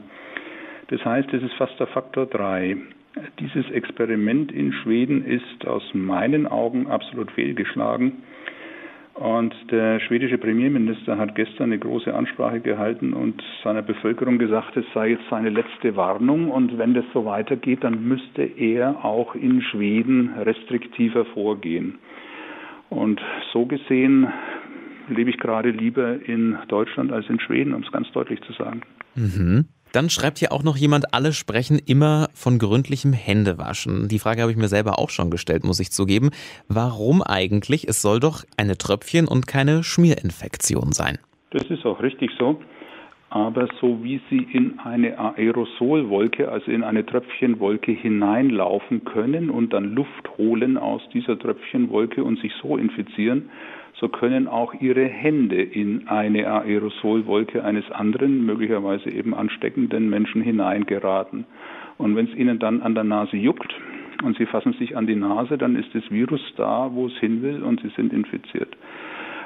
Das 0.88 1.04
heißt, 1.06 1.34
es 1.34 1.42
ist 1.42 1.54
fast 1.54 1.80
der 1.80 1.88
Faktor 1.88 2.26
3. 2.26 2.76
Dieses 3.40 3.72
Experiment 3.72 4.52
in 4.52 4.74
Schweden 4.74 5.26
ist 5.26 5.66
aus 5.66 5.84
meinen 5.94 6.48
Augen 6.48 6.88
absolut 6.88 7.32
fehlgeschlagen. 7.32 8.24
Und 9.16 9.54
der 9.70 10.00
schwedische 10.00 10.40
Premierminister 10.40 11.18
hat 11.18 11.36
gestern 11.36 11.66
eine 11.66 11.78
große 11.78 12.14
Ansprache 12.14 12.60
gehalten 12.60 13.14
und 13.14 13.44
seiner 13.64 13.84
Bevölkerung 13.84 14.40
gesagt, 14.40 14.76
es 14.76 14.86
sei 14.94 15.12
jetzt 15.12 15.24
seine 15.30 15.50
letzte 15.50 15.96
Warnung 15.96 16.50
und 16.50 16.80
wenn 16.80 16.96
das 16.96 17.06
so 17.14 17.24
weitergeht, 17.24 17.84
dann 17.84 18.08
müsste 18.08 18.42
er 18.42 19.06
auch 19.06 19.36
in 19.36 19.62
Schweden 19.62 20.34
restriktiver 20.40 21.26
vorgehen. 21.26 22.00
Und 22.90 23.22
so 23.52 23.68
gesehen 23.68 24.28
lebe 25.10 25.30
ich 25.30 25.38
gerade 25.38 25.70
lieber 25.70 26.18
in 26.28 26.58
Deutschland 26.68 27.12
als 27.12 27.30
in 27.30 27.40
Schweden, 27.40 27.74
um 27.74 27.84
es 27.84 27.92
ganz 27.92 28.12
deutlich 28.14 28.42
zu 28.42 28.54
sagen. 28.54 28.82
Mhm. 29.16 29.66
Dann 29.94 30.10
schreibt 30.10 30.40
hier 30.40 30.52
auch 30.52 30.64
noch 30.64 30.76
jemand, 30.76 31.14
alle 31.14 31.34
sprechen 31.34 31.78
immer 31.78 32.28
von 32.34 32.58
gründlichem 32.58 33.14
Händewaschen. 33.14 34.08
Die 34.08 34.18
Frage 34.18 34.42
habe 34.42 34.52
ich 34.52 34.58
mir 34.58 34.68
selber 34.68 34.98
auch 34.98 35.12
schon 35.12 35.30
gestellt, 35.30 35.64
muss 35.64 35.80
ich 35.80 35.92
zugeben. 35.92 36.32
Warum 36.68 37.22
eigentlich? 37.22 37.88
Es 37.88 38.02
soll 38.02 38.20
doch 38.20 38.44
eine 38.58 38.76
Tröpfchen- 38.76 39.28
und 39.28 39.46
keine 39.46 39.84
Schmierinfektion 39.84 40.94
sein. 40.94 41.20
Das 41.52 41.64
ist 41.70 41.86
auch 41.86 42.02
richtig 42.02 42.32
so. 42.40 42.60
Aber 43.34 43.68
so 43.82 44.04
wie 44.04 44.22
Sie 44.30 44.48
in 44.54 44.78
eine 44.78 45.18
Aerosolwolke, 45.18 46.52
also 46.52 46.70
in 46.70 46.84
eine 46.84 47.04
Tröpfchenwolke 47.04 47.92
hineinlaufen 47.92 49.06
können 49.06 49.50
und 49.50 49.74
dann 49.74 49.96
Luft 49.96 50.38
holen 50.38 50.78
aus 50.78 51.02
dieser 51.12 51.40
Tröpfchenwolke 51.40 52.24
und 52.24 52.38
sich 52.38 52.54
so 52.62 52.78
infizieren, 52.78 53.50
so 54.00 54.08
können 54.08 54.48
auch 54.48 54.76
ihre 54.76 55.06
Hände 55.06 55.64
in 55.64 56.08
eine 56.08 56.46
Aerosolwolke 56.46 57.64
eines 57.64 57.90
anderen, 57.90 58.46
möglicherweise 58.46 59.10
eben 59.10 59.34
ansteckenden 59.34 60.12
Menschen 60.12 60.44
hineingeraten. 60.44 61.46
Und 61.98 62.16
wenn 62.16 62.28
es 62.28 62.36
ihnen 62.36 62.60
dann 62.60 62.84
an 62.84 62.94
der 62.94 63.04
Nase 63.04 63.38
juckt 63.38 63.74
und 64.24 64.38
sie 64.38 64.46
fassen 64.46 64.74
sich 64.74 64.96
an 64.96 65.08
die 65.08 65.16
Nase, 65.16 65.58
dann 65.58 65.76
ist 65.76 65.90
das 65.96 66.04
Virus 66.12 66.54
da, 66.56 66.92
wo 66.94 67.08
es 67.08 67.18
hin 67.18 67.42
will 67.42 67.64
und 67.64 67.82
sie 67.82 67.90
sind 67.96 68.14
infiziert. 68.14 68.78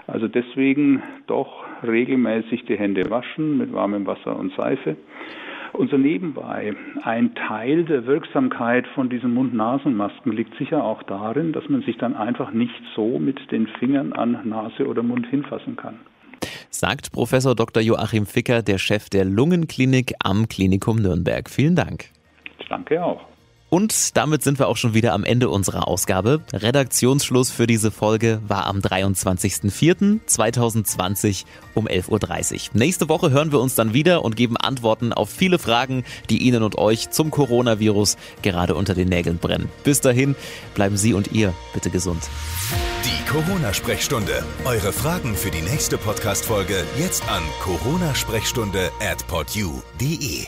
Also 0.07 0.27
deswegen 0.27 1.03
doch 1.27 1.65
regelmäßig 1.83 2.65
die 2.65 2.77
Hände 2.77 3.09
waschen 3.09 3.57
mit 3.57 3.73
warmem 3.73 4.07
Wasser 4.07 4.37
und 4.37 4.53
Seife. 4.55 4.95
Und 5.73 5.91
so 5.91 5.97
nebenbei, 5.97 6.73
ein 7.03 7.35
Teil 7.35 7.83
der 7.83 8.05
Wirksamkeit 8.05 8.87
von 8.95 9.09
diesen 9.09 9.33
Mund-Nasen-Masken 9.33 10.31
liegt 10.31 10.57
sicher 10.57 10.83
auch 10.83 11.03
darin, 11.03 11.51
dass 11.51 11.67
man 11.69 11.81
sich 11.81 11.97
dann 11.97 12.15
einfach 12.15 12.51
nicht 12.51 12.81
so 12.95 13.19
mit 13.19 13.51
den 13.51 13.67
Fingern 13.79 14.13
an 14.13 14.39
Nase 14.45 14.87
oder 14.87 15.03
Mund 15.03 15.27
hinfassen 15.27 15.75
kann. 15.75 15.99
Sagt 16.69 17.11
Professor 17.11 17.53
Dr. 17.53 17.83
Joachim 17.83 18.25
Ficker, 18.25 18.61
der 18.61 18.77
Chef 18.77 19.09
der 19.09 19.25
Lungenklinik 19.25 20.13
am 20.23 20.47
Klinikum 20.47 20.97
Nürnberg. 20.97 21.49
Vielen 21.49 21.75
Dank. 21.75 22.05
Danke 22.69 23.03
auch. 23.03 23.21
Und 23.69 24.15
damit 24.15 24.43
sind 24.43 24.59
wir 24.59 24.67
auch 24.67 24.77
schon 24.77 24.93
wieder 24.93 25.11
am 25.13 25.25
Ende 25.25 25.49
unserer 25.49 25.87
Ausgabe. 25.87 26.41
Redaktionsschluss 26.53 27.49
für 27.51 27.65
diese 27.67 27.91
Folge 27.91 28.41
war 28.47 28.65
am 28.65 28.79
23.04.2020 28.79 31.43
um 31.73 31.85
11.30 31.87 32.53
Uhr. 32.53 32.59
Nächste 32.73 33.09
Woche 33.09 33.31
hören 33.31 33.51
wir 33.51 33.59
uns 33.59 33.75
dann 33.75 33.93
wieder 33.93 34.23
und 34.23 34.37
geben 34.37 34.55
Antworten 34.55 35.11
auf 35.11 35.29
viele 35.29 35.59
Fragen, 35.59 36.05
die 36.29 36.43
Ihnen 36.43 36.63
und 36.63 36.77
euch 36.77 37.09
zum 37.09 37.29
Coronavirus 37.29 38.15
gerade 38.41 38.73
unter 38.75 38.93
den 38.93 39.09
Nägeln 39.09 39.37
brennen. 39.37 39.67
Bis 39.83 39.99
dahin 39.99 40.37
bleiben 40.73 40.95
Sie 40.95 41.13
und 41.13 41.33
ihr 41.33 41.53
bitte 41.73 41.89
gesund. 41.89 42.29
Die 43.03 43.29
Corona-Sprechstunde. 43.29 44.45
Eure 44.63 44.93
Fragen 44.93 45.35
für 45.35 45.51
die 45.51 45.61
nächste 45.61 45.97
Podcast-Folge 45.97 46.85
jetzt 46.97 47.29
an 47.29 47.43
coronasprechstunde 47.61 48.91
at 49.01 49.27
podyou.de. 49.27 50.47